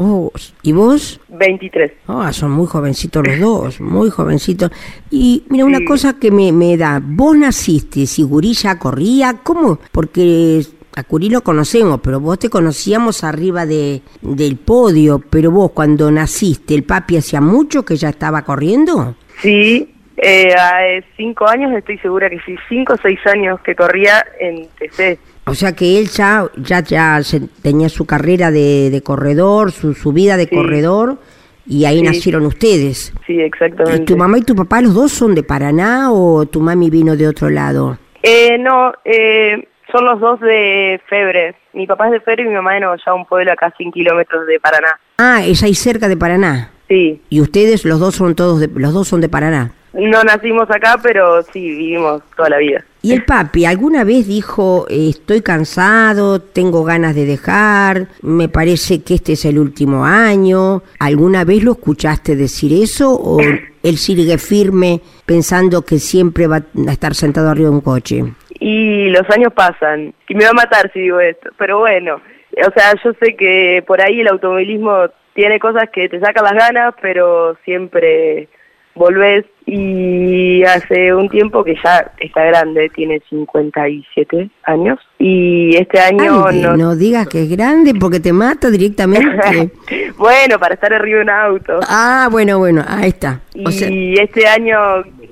¿Y 0.62 0.72
vos? 0.72 1.20
23. 1.30 1.92
Ah, 2.08 2.32
son 2.32 2.52
muy 2.52 2.68
jovencitos 2.68 3.26
los 3.28 3.40
dos, 3.40 3.82
muy 3.82 4.10
jovencitos. 4.10 4.72
Y 5.10 5.44
mira, 5.50 5.66
una 5.66 5.84
cosa 5.84 6.20
que 6.20 6.32
me, 6.32 6.52
me 6.52 6.78
da, 6.78 7.02
vos 7.04 7.36
naciste, 7.36 8.06
si 8.06 8.24
Gurilla 8.24 8.78
corría, 8.78 9.40
¿cómo? 9.44 9.80
Porque 9.92 10.62
a 10.96 11.04
Curí 11.04 11.30
lo 11.30 11.42
conocemos, 11.42 12.00
pero 12.04 12.20
vos 12.20 12.40
te 12.40 12.50
conocíamos 12.50 13.24
arriba 13.24 13.66
de, 13.66 14.02
del 14.22 14.58
podio, 14.58 15.20
pero 15.30 15.52
vos 15.52 15.72
cuando 15.72 16.12
naciste, 16.12 16.76
¿el 16.76 16.84
papi 16.84 17.18
hacía 17.18 17.42
mucho 17.42 17.84
que 17.84 17.96
ya 17.96 18.10
estaba 18.10 18.44
corriendo? 18.44 19.16
Sí, 19.42 19.94
eh, 20.18 20.54
a 20.54 20.80
cinco 21.18 21.48
años 21.48 21.72
estoy 21.74 21.98
segura 21.98 22.30
que 22.30 22.40
sí, 22.46 22.56
cinco 22.70 22.94
o 22.94 22.98
seis 23.02 23.20
años 23.26 23.60
que 23.62 23.76
corría 23.76 24.26
en 24.40 24.68
TC. 24.78 25.20
O 25.46 25.56
sea 25.56 25.74
que 25.74 26.00
él 26.00 26.08
ya, 26.08 26.48
ya, 26.56 26.82
ya 26.82 27.20
tenía 27.62 27.90
su 27.90 28.06
carrera 28.06 28.52
de, 28.52 29.02
corredor, 29.04 29.72
su, 29.72 29.94
su 29.94 30.14
vida 30.14 30.38
de 30.38 30.48
corredor, 30.48 31.18
y 31.66 31.86
ahí 31.86 32.02
nacieron 32.02 32.46
ustedes. 32.46 33.14
Sí, 33.26 33.40
exactamente. 33.40 34.04
¿Y 34.04 34.06
tu 34.06 34.18
mamá 34.18 34.38
y 34.38 34.42
tu 34.42 34.56
papá 34.56 34.82
los 34.82 34.94
dos 34.94 35.12
son 35.12 35.36
de 35.36 35.44
Paraná 35.44 36.12
o 36.12 36.46
tu 36.46 36.62
mami 36.62 36.90
vino 36.90 37.16
de 37.16 37.28
otro 37.28 37.50
lado? 37.50 37.98
Eh, 38.22 38.58
no, 38.58 38.94
eh, 39.04 39.68
son 39.94 40.06
los 40.06 40.20
dos 40.20 40.40
de 40.42 41.00
Febre. 41.08 41.56
Mi 41.74 41.86
papá 41.88 42.08
es 42.08 42.14
de 42.14 42.20
Febre 42.20 42.44
y 42.44 42.48
mi 42.48 42.56
mamá 42.56 42.74
de 42.74 42.82
Nogoyá, 42.82 43.14
un 43.14 43.26
pueblo 43.26 43.52
acá 43.52 43.68
a 43.68 43.72
100 43.72 43.92
kilómetros 43.92 44.46
de 44.48 44.60
Paraná. 44.60 45.00
Ah, 45.20 45.42
es 45.46 45.64
ahí 45.64 45.76
cerca 45.76 46.10
de 46.10 46.18
Paraná. 46.18 46.72
Sí. 46.90 47.22
¿Y 47.30 47.40
ustedes 47.40 47.86
los 47.86 48.00
dos 48.00 48.16
son 48.16 48.36
todos 48.36 48.60
de, 48.60 48.68
los 48.76 48.94
dos 48.94 49.08
son 49.08 49.22
de 49.22 49.30
Paraná? 49.30 49.72
No 49.94 50.24
nacimos 50.24 50.70
acá, 50.72 51.00
pero 51.02 51.44
sí 51.44 51.60
vivimos 51.60 52.24
toda 52.36 52.50
la 52.50 52.58
vida. 52.58 52.84
¿Y 53.02 53.14
el 53.14 53.26
papi 53.26 53.66
alguna 53.66 54.04
vez 54.04 54.28
dijo, 54.28 54.86
estoy 54.90 55.42
cansado, 55.42 56.42
tengo 56.42 56.84
ganas 56.84 57.16
de 57.16 57.26
dejar, 57.26 58.08
me 58.22 58.50
parece 58.50 59.04
que 59.04 59.16
este 59.16 59.34
es 59.34 59.46
el 59.46 59.60
último 59.60 60.06
año? 60.06 60.84
¿Alguna 61.00 61.44
vez 61.44 61.64
lo 61.64 61.74
escuchaste 61.74 62.36
decir 62.36 62.72
eso 62.82 63.12
o 63.12 63.40
él 63.84 63.98
sigue 63.98 64.38
firme 64.38 65.02
pensando 65.26 65.84
que 65.84 66.00
siempre 66.00 66.48
va 66.48 66.58
a 66.88 66.92
estar 66.92 67.14
sentado 67.14 67.50
arriba 67.50 67.70
de 67.70 67.76
un 67.76 67.82
coche? 67.82 68.24
y 68.66 69.10
los 69.10 69.30
años 69.30 69.52
pasan 69.52 70.14
y 70.30 70.36
me 70.36 70.46
va 70.46 70.52
a 70.52 70.54
matar 70.54 70.90
si 70.94 71.02
digo 71.02 71.20
esto, 71.20 71.50
pero 71.58 71.80
bueno, 71.80 72.22
o 72.66 72.72
sea, 72.72 72.94
yo 73.04 73.12
sé 73.22 73.36
que 73.36 73.84
por 73.86 74.00
ahí 74.00 74.22
el 74.22 74.30
automovilismo 74.30 75.10
tiene 75.34 75.60
cosas 75.60 75.90
que 75.90 76.08
te 76.08 76.22
sacan 76.22 76.46
las 76.46 76.54
ganas, 76.54 76.94
pero 77.02 77.58
siempre 77.66 78.48
volvés 78.96 79.46
y 79.66 80.64
hace 80.64 81.14
un 81.14 81.30
tiempo 81.30 81.64
que 81.64 81.76
ya 81.84 82.12
está 82.20 82.44
grande, 82.44 82.90
tiene 82.90 83.22
57 83.30 84.50
años 84.64 85.00
y 85.18 85.76
este 85.78 86.00
año 86.00 86.52
no... 86.52 86.78
No 86.78 86.96
digas 86.96 87.28
que 87.28 87.44
es 87.44 87.50
grande 87.50 87.94
porque 88.00 88.20
te 88.20 88.34
mata 88.34 88.70
directamente. 88.70 89.72
bueno, 90.18 90.60
para 90.60 90.76
estar 90.76 90.94
arriba 90.94 91.18
de 91.18 91.24
un 91.24 91.30
auto. 91.30 91.80
Ah, 91.88 92.28
bueno, 92.32 92.60
bueno, 92.60 92.84
ahí 92.88 93.10
está. 93.10 93.42
y 93.54 94.20
este 94.20 94.48
año 94.48 94.78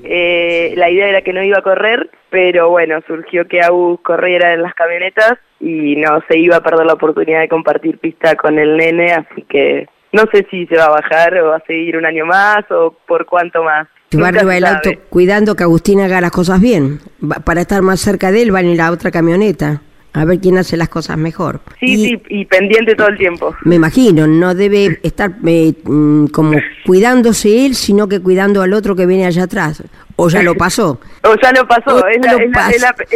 eh, 0.04 0.74
la 0.78 0.90
idea 0.90 1.10
era 1.10 1.22
que 1.22 1.34
no 1.34 1.44
iba 1.44 1.60
a 1.60 1.64
correr, 1.64 2.10
pero 2.30 2.70
bueno, 2.70 3.00
surgió 3.08 3.48
que 3.48 3.62
Agus 3.62 4.00
corriera 4.02 4.54
en 4.54 4.64
las 4.64 4.74
camionetas 4.74 5.38
y 5.60 5.96
no 5.98 6.22
se 6.28 6.38
iba 6.38 6.58
a 6.58 6.64
perder 6.64 6.86
la 6.86 6.94
oportunidad 6.94 7.42
de 7.42 7.50
compartir 7.50 8.00
pista 8.00 8.36
con 8.36 8.58
el 8.58 8.78
nene, 8.78 9.14
así 9.14 9.44
que 9.44 9.88
no 10.12 10.24
sé 10.32 10.46
si 10.50 10.66
se 10.68 10.78
va 10.78 10.86
a 10.86 10.90
bajar 11.02 11.38
o 11.38 11.50
va 11.50 11.58
a 11.58 11.66
seguir 11.66 11.98
un 11.98 12.06
año 12.06 12.26
más 12.26 12.70
o 12.70 12.96
por 13.08 13.26
cuánto 13.26 13.64
más. 13.64 13.88
Del 14.10 14.66
auto 14.66 14.90
cuidando 15.10 15.56
que 15.56 15.64
Agustín 15.64 16.02
haga 16.02 16.20
las 16.20 16.32
cosas 16.32 16.60
bien. 16.60 17.00
para 17.46 17.62
estar 17.62 17.82
más 17.82 18.02
cerca 18.02 18.32
de 18.32 18.42
él 18.42 18.54
va 18.54 18.60
en 18.60 18.76
la 18.76 18.92
otra 18.92 19.10
camioneta 19.10 19.82
a 20.14 20.26
ver 20.26 20.40
quién 20.40 20.58
hace 20.58 20.76
las 20.78 20.90
cosas 20.90 21.18
mejor. 21.18 21.62
Sí, 21.80 21.96
sí, 21.96 22.22
y 22.30 22.46
pendiente 22.46 22.96
todo 22.96 23.08
el 23.08 23.18
tiempo. 23.18 23.56
Me 23.64 23.76
imagino, 23.76 24.28
no 24.28 24.54
debe 24.54 25.00
estar 25.04 25.32
eh, 25.46 25.74
mm, 25.84 26.26
como 26.28 26.60
cuidándose 26.86 27.66
él, 27.66 27.76
sino 27.76 28.08
que 28.08 28.20
cuidando 28.20 28.62
al 28.62 28.74
otro 28.74 28.96
que 28.96 29.06
viene 29.06 29.26
allá 29.26 29.44
atrás. 29.44 29.84
O 30.24 30.30
ya 30.30 30.44
lo 30.44 30.54
pasó. 30.54 31.00
o 31.24 31.36
ya 31.42 31.52
lo 31.52 31.68
pasó, 31.68 32.08
es, 32.08 32.20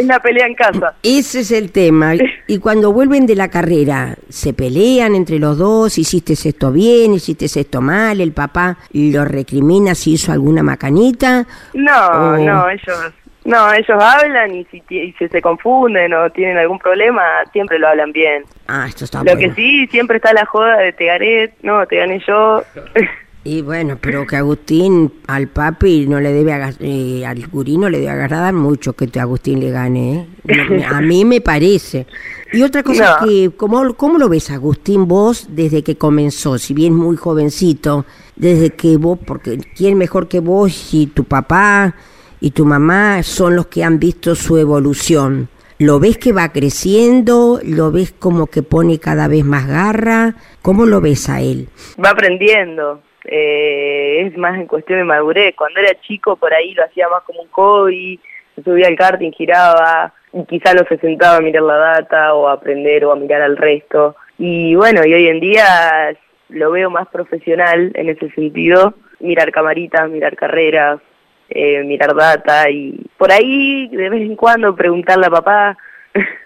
la, 0.06 0.18
pelea 0.18 0.46
en 0.46 0.54
casa. 0.54 0.94
Ese 1.04 1.40
es 1.40 1.52
el 1.52 1.70
tema. 1.70 2.14
Y 2.48 2.58
cuando 2.58 2.92
vuelven 2.92 3.26
de 3.26 3.36
la 3.36 3.48
carrera, 3.48 4.16
se 4.28 4.52
pelean 4.52 5.14
entre 5.14 5.38
los 5.38 5.56
dos, 5.56 5.98
hiciste 5.98 6.32
esto 6.32 6.72
bien, 6.72 7.14
hiciste 7.14 7.44
esto 7.44 7.80
mal, 7.80 8.20
el 8.20 8.32
papá 8.32 8.78
lo 8.92 9.24
recrimina 9.24 9.94
si 9.94 10.14
hizo 10.14 10.32
alguna 10.32 10.64
macanita. 10.64 11.46
No, 11.74 12.36
no, 12.38 12.68
ellos 12.70 13.12
no, 13.46 13.72
ellos 13.72 14.02
hablan 14.02 14.56
y 14.56 14.64
si, 14.64 14.82
se 15.12 15.40
confunden 15.40 16.12
o 16.12 16.28
tienen 16.30 16.58
algún 16.58 16.80
problema, 16.80 17.22
siempre 17.52 17.78
lo 17.78 17.86
hablan 17.86 18.10
bien. 18.10 18.44
Ah, 18.66 18.86
esto 18.88 19.04
está 19.04 19.22
Lo 19.22 19.36
que 19.36 19.52
sí, 19.52 19.86
siempre 19.86 20.16
está 20.16 20.32
la 20.32 20.44
joda 20.44 20.78
de 20.78 20.92
te 20.92 21.06
gané, 21.06 21.52
no, 21.62 21.86
te 21.86 21.98
gané 21.98 22.20
yo. 22.26 22.64
Y 23.46 23.62
bueno, 23.62 23.96
pero 24.00 24.26
que 24.26 24.34
Agustín 24.34 25.12
al 25.28 25.46
papi 25.46 26.06
no 26.08 26.18
le 26.18 26.32
debe, 26.32 26.52
eh, 26.80 27.24
al 27.24 27.46
gurí 27.46 27.78
no 27.78 27.88
le 27.88 28.00
debe 28.00 28.10
agradar 28.10 28.52
mucho 28.54 28.94
que 28.94 29.08
Agustín 29.20 29.60
le 29.60 29.70
gane, 29.70 30.28
¿eh? 30.48 30.84
A 30.84 31.00
mí 31.00 31.24
me 31.24 31.40
parece. 31.40 32.08
Y 32.52 32.62
otra 32.62 32.82
cosa 32.82 33.20
que, 33.24 33.52
¿cómo, 33.56 33.94
¿cómo 33.94 34.18
lo 34.18 34.28
ves 34.28 34.50
Agustín 34.50 35.06
vos 35.06 35.46
desde 35.48 35.84
que 35.84 35.96
comenzó? 35.96 36.58
Si 36.58 36.74
bien 36.74 36.92
muy 36.92 37.16
jovencito, 37.16 38.04
desde 38.34 38.70
que 38.70 38.96
vos, 38.96 39.16
porque 39.24 39.60
¿quién 39.76 39.96
mejor 39.96 40.26
que 40.26 40.40
vos 40.40 40.92
y 40.92 41.06
tu 41.06 41.22
papá 41.22 41.94
y 42.40 42.50
tu 42.50 42.64
mamá 42.64 43.22
son 43.22 43.54
los 43.54 43.68
que 43.68 43.84
han 43.84 44.00
visto 44.00 44.34
su 44.34 44.58
evolución. 44.58 45.48
¿Lo 45.78 46.00
ves 46.00 46.18
que 46.18 46.32
va 46.32 46.52
creciendo? 46.52 47.60
¿Lo 47.62 47.92
ves 47.92 48.12
como 48.18 48.48
que 48.48 48.62
pone 48.62 48.98
cada 48.98 49.28
vez 49.28 49.44
más 49.44 49.68
garra? 49.68 50.34
¿Cómo 50.62 50.84
lo 50.84 51.00
ves 51.00 51.28
a 51.28 51.42
él? 51.42 51.68
Va 52.02 52.10
aprendiendo. 52.10 53.02
Eh, 53.26 54.26
es 54.26 54.36
más 54.38 54.58
en 54.58 54.66
cuestión 54.66 54.98
de 54.98 55.04
madurez. 55.04 55.54
Cuando 55.56 55.80
era 55.80 55.98
chico 56.00 56.36
por 56.36 56.52
ahí 56.54 56.74
lo 56.74 56.84
hacía 56.84 57.08
más 57.08 57.22
como 57.24 57.42
un 57.42 57.48
hobby, 57.48 58.20
subía 58.64 58.86
al 58.86 58.96
karting, 58.96 59.32
giraba, 59.32 60.12
y 60.32 60.44
quizá 60.44 60.74
no 60.74 60.84
se 60.88 60.98
sentaba 60.98 61.36
a 61.36 61.40
mirar 61.40 61.62
la 61.62 61.76
data 61.76 62.34
o 62.34 62.48
a 62.48 62.52
aprender 62.52 63.04
o 63.04 63.12
a 63.12 63.16
mirar 63.16 63.42
al 63.42 63.56
resto. 63.56 64.16
Y 64.38 64.74
bueno, 64.74 65.04
y 65.04 65.14
hoy 65.14 65.28
en 65.28 65.40
día 65.40 66.16
lo 66.48 66.70
veo 66.70 66.90
más 66.90 67.08
profesional 67.08 67.90
en 67.94 68.08
ese 68.08 68.30
sentido, 68.30 68.94
mirar 69.20 69.50
camaritas, 69.50 70.08
mirar 70.08 70.36
carreras, 70.36 71.00
eh, 71.48 71.82
mirar 71.84 72.14
data 72.14 72.68
y 72.70 73.00
por 73.16 73.30
ahí 73.32 73.88
de 73.88 74.10
vez 74.10 74.22
en 74.22 74.36
cuando 74.36 74.74
preguntarle 74.74 75.26
a 75.26 75.30
papá. 75.30 75.76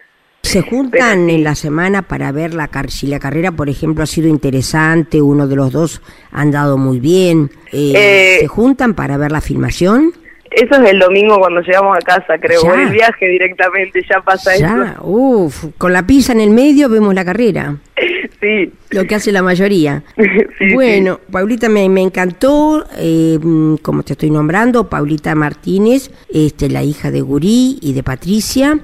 ¿Se 0.51 0.63
juntan 0.63 1.31
en 1.31 1.45
la 1.45 1.55
semana 1.55 2.03
para 2.03 2.33
ver 2.33 2.55
la 2.55 2.69
si 2.89 3.07
la 3.07 3.21
carrera, 3.21 3.53
por 3.53 3.69
ejemplo, 3.69 4.03
ha 4.03 4.07
sido 4.07 4.27
interesante, 4.27 5.23
uno 5.23 5.47
de 5.47 5.55
los 5.55 5.71
dos 5.71 6.03
ha 6.33 6.41
andado 6.41 6.77
muy 6.77 6.99
bien? 6.99 7.53
Eh, 7.71 7.93
eh, 7.95 8.37
¿Se 8.41 8.49
juntan 8.49 8.95
para 8.95 9.17
ver 9.17 9.31
la 9.31 9.41
filmación? 9.41 10.13
Eso 10.51 10.75
es 10.83 10.91
el 10.91 10.99
domingo 10.99 11.39
cuando 11.39 11.61
llegamos 11.61 11.97
a 11.97 12.01
casa, 12.01 12.37
creo, 12.41 12.63
o 12.63 12.75
el 12.75 12.89
viaje 12.89 13.29
directamente, 13.29 14.03
ya 14.11 14.21
pasa 14.23 14.57
ya, 14.57 14.97
Uf, 15.01 15.67
con 15.79 15.93
la 15.93 16.05
pizza 16.05 16.33
en 16.33 16.41
el 16.41 16.51
medio 16.51 16.89
vemos 16.89 17.15
la 17.15 17.25
carrera. 17.25 17.77
Sí. 18.41 18.73
Lo 18.89 19.05
que 19.05 19.17
hace 19.17 19.33
la 19.33 19.43
mayoría. 19.43 20.03
bueno, 20.73 21.21
Paulita, 21.31 21.69
me, 21.69 21.87
me 21.91 22.01
encantó, 22.01 22.87
eh, 22.97 23.39
como 23.83 24.03
te 24.03 24.15
estoy 24.15 24.31
nombrando, 24.31 24.89
Paulita 24.89 25.35
Martínez, 25.35 26.11
este, 26.33 26.71
la 26.71 26.83
hija 26.83 27.11
de 27.11 27.21
Gurí 27.21 27.79
y 27.83 27.93
de 27.93 28.03
Patricia. 28.03 28.81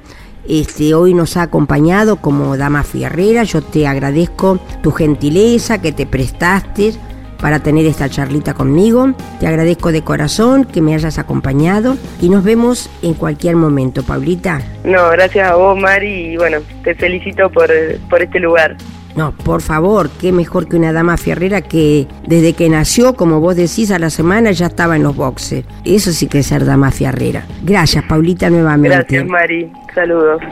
Este, 0.48 0.94
hoy 0.94 1.14
nos 1.14 1.36
ha 1.36 1.42
acompañado 1.42 2.16
como 2.16 2.56
dama 2.56 2.82
fierrera. 2.82 3.42
Yo 3.44 3.62
te 3.62 3.86
agradezco 3.86 4.58
tu 4.82 4.92
gentileza, 4.92 5.80
que 5.80 5.92
te 5.92 6.06
prestaste 6.06 6.92
para 7.40 7.60
tener 7.60 7.86
esta 7.86 8.08
charlita 8.08 8.54
conmigo. 8.54 9.12
Te 9.40 9.46
agradezco 9.46 9.92
de 9.92 10.02
corazón 10.02 10.64
que 10.64 10.80
me 10.80 10.94
hayas 10.94 11.18
acompañado 11.18 11.96
y 12.20 12.28
nos 12.28 12.44
vemos 12.44 12.90
en 13.02 13.14
cualquier 13.14 13.56
momento, 13.56 14.02
Paulita. 14.02 14.60
No, 14.84 15.10
gracias 15.10 15.50
a 15.50 15.56
vos, 15.56 15.78
Mari, 15.78 16.32
y 16.32 16.36
bueno, 16.36 16.58
te 16.82 16.94
felicito 16.94 17.50
por, 17.50 17.70
por 18.08 18.22
este 18.22 18.40
lugar. 18.40 18.76
No, 19.16 19.32
por 19.32 19.62
favor, 19.62 20.10
qué 20.20 20.30
mejor 20.30 20.68
que 20.68 20.76
una 20.76 20.92
dama 20.92 21.16
fierrera 21.16 21.62
que 21.62 22.06
desde 22.26 22.52
que 22.52 22.68
nació, 22.68 23.14
como 23.14 23.40
vos 23.40 23.56
decís, 23.56 23.90
a 23.90 23.98
la 23.98 24.10
semana 24.10 24.52
ya 24.52 24.66
estaba 24.66 24.96
en 24.96 25.02
los 25.02 25.16
boxes. 25.16 25.64
Eso 25.84 26.12
sí 26.12 26.26
que 26.26 26.40
es 26.40 26.46
ser 26.46 26.64
dama 26.66 26.90
fierrera. 26.90 27.44
Gracias, 27.64 28.04
Paulita, 28.04 28.50
nuevamente. 28.50 28.96
Gracias, 28.96 29.26
Mari. 29.26 29.72
Saludos. 29.94 30.42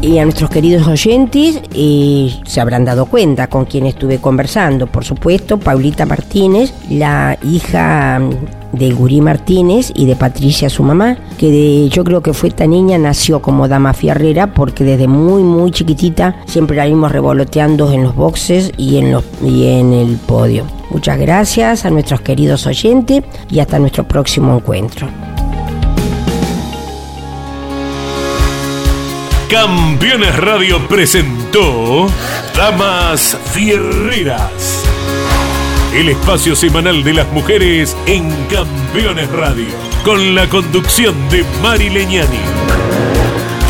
Y 0.00 0.18
a 0.18 0.24
nuestros 0.24 0.48
queridos 0.48 0.86
oyentes 0.86 1.60
se 2.46 2.60
habrán 2.60 2.84
dado 2.84 3.06
cuenta 3.06 3.48
con 3.48 3.64
quien 3.64 3.84
estuve 3.86 4.18
conversando. 4.18 4.86
Por 4.86 5.04
supuesto, 5.04 5.58
Paulita 5.58 6.06
Martínez, 6.06 6.72
la 6.88 7.36
hija 7.42 8.20
de 8.72 8.92
Gurí 8.92 9.20
Martínez 9.20 9.90
y 9.94 10.06
de 10.06 10.14
Patricia, 10.14 10.70
su 10.70 10.84
mamá, 10.84 11.16
que 11.36 11.50
de, 11.50 11.88
yo 11.88 12.04
creo 12.04 12.22
que 12.22 12.32
fue 12.32 12.50
esta 12.50 12.66
niña, 12.66 12.96
nació 12.96 13.42
como 13.42 13.66
dama 13.66 13.92
fierrera 13.92 14.54
porque 14.54 14.84
desde 14.84 15.08
muy, 15.08 15.42
muy 15.42 15.72
chiquitita 15.72 16.36
siempre 16.46 16.76
la 16.76 16.86
vimos 16.86 17.10
revoloteando 17.10 17.90
en 17.92 18.04
los 18.04 18.14
boxes 18.14 18.72
y 18.76 18.98
en, 18.98 19.10
los, 19.10 19.24
y 19.42 19.66
en 19.66 19.92
el 19.92 20.16
podio. 20.16 20.64
Muchas 20.90 21.18
gracias 21.18 21.84
a 21.84 21.90
nuestros 21.90 22.20
queridos 22.20 22.66
oyentes 22.66 23.24
y 23.50 23.58
hasta 23.58 23.78
nuestro 23.78 24.06
próximo 24.06 24.54
encuentro. 24.54 25.08
Campeones 29.50 30.36
Radio 30.36 30.86
presentó 30.88 32.06
Damas 32.54 33.34
Fierreras. 33.50 34.84
El 35.94 36.10
espacio 36.10 36.54
semanal 36.54 37.02
de 37.02 37.14
las 37.14 37.32
mujeres 37.32 37.96
en 38.04 38.30
Campeones 38.50 39.30
Radio. 39.30 39.68
Con 40.04 40.34
la 40.34 40.46
conducción 40.50 41.14
de 41.30 41.46
Mari 41.62 41.88
Leñani. 41.88 42.40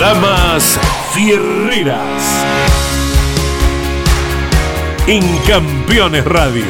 Damas 0.00 0.80
Fierreras. 1.12 2.24
En 5.06 5.22
Campeones 5.46 6.24
Radio. 6.24 6.64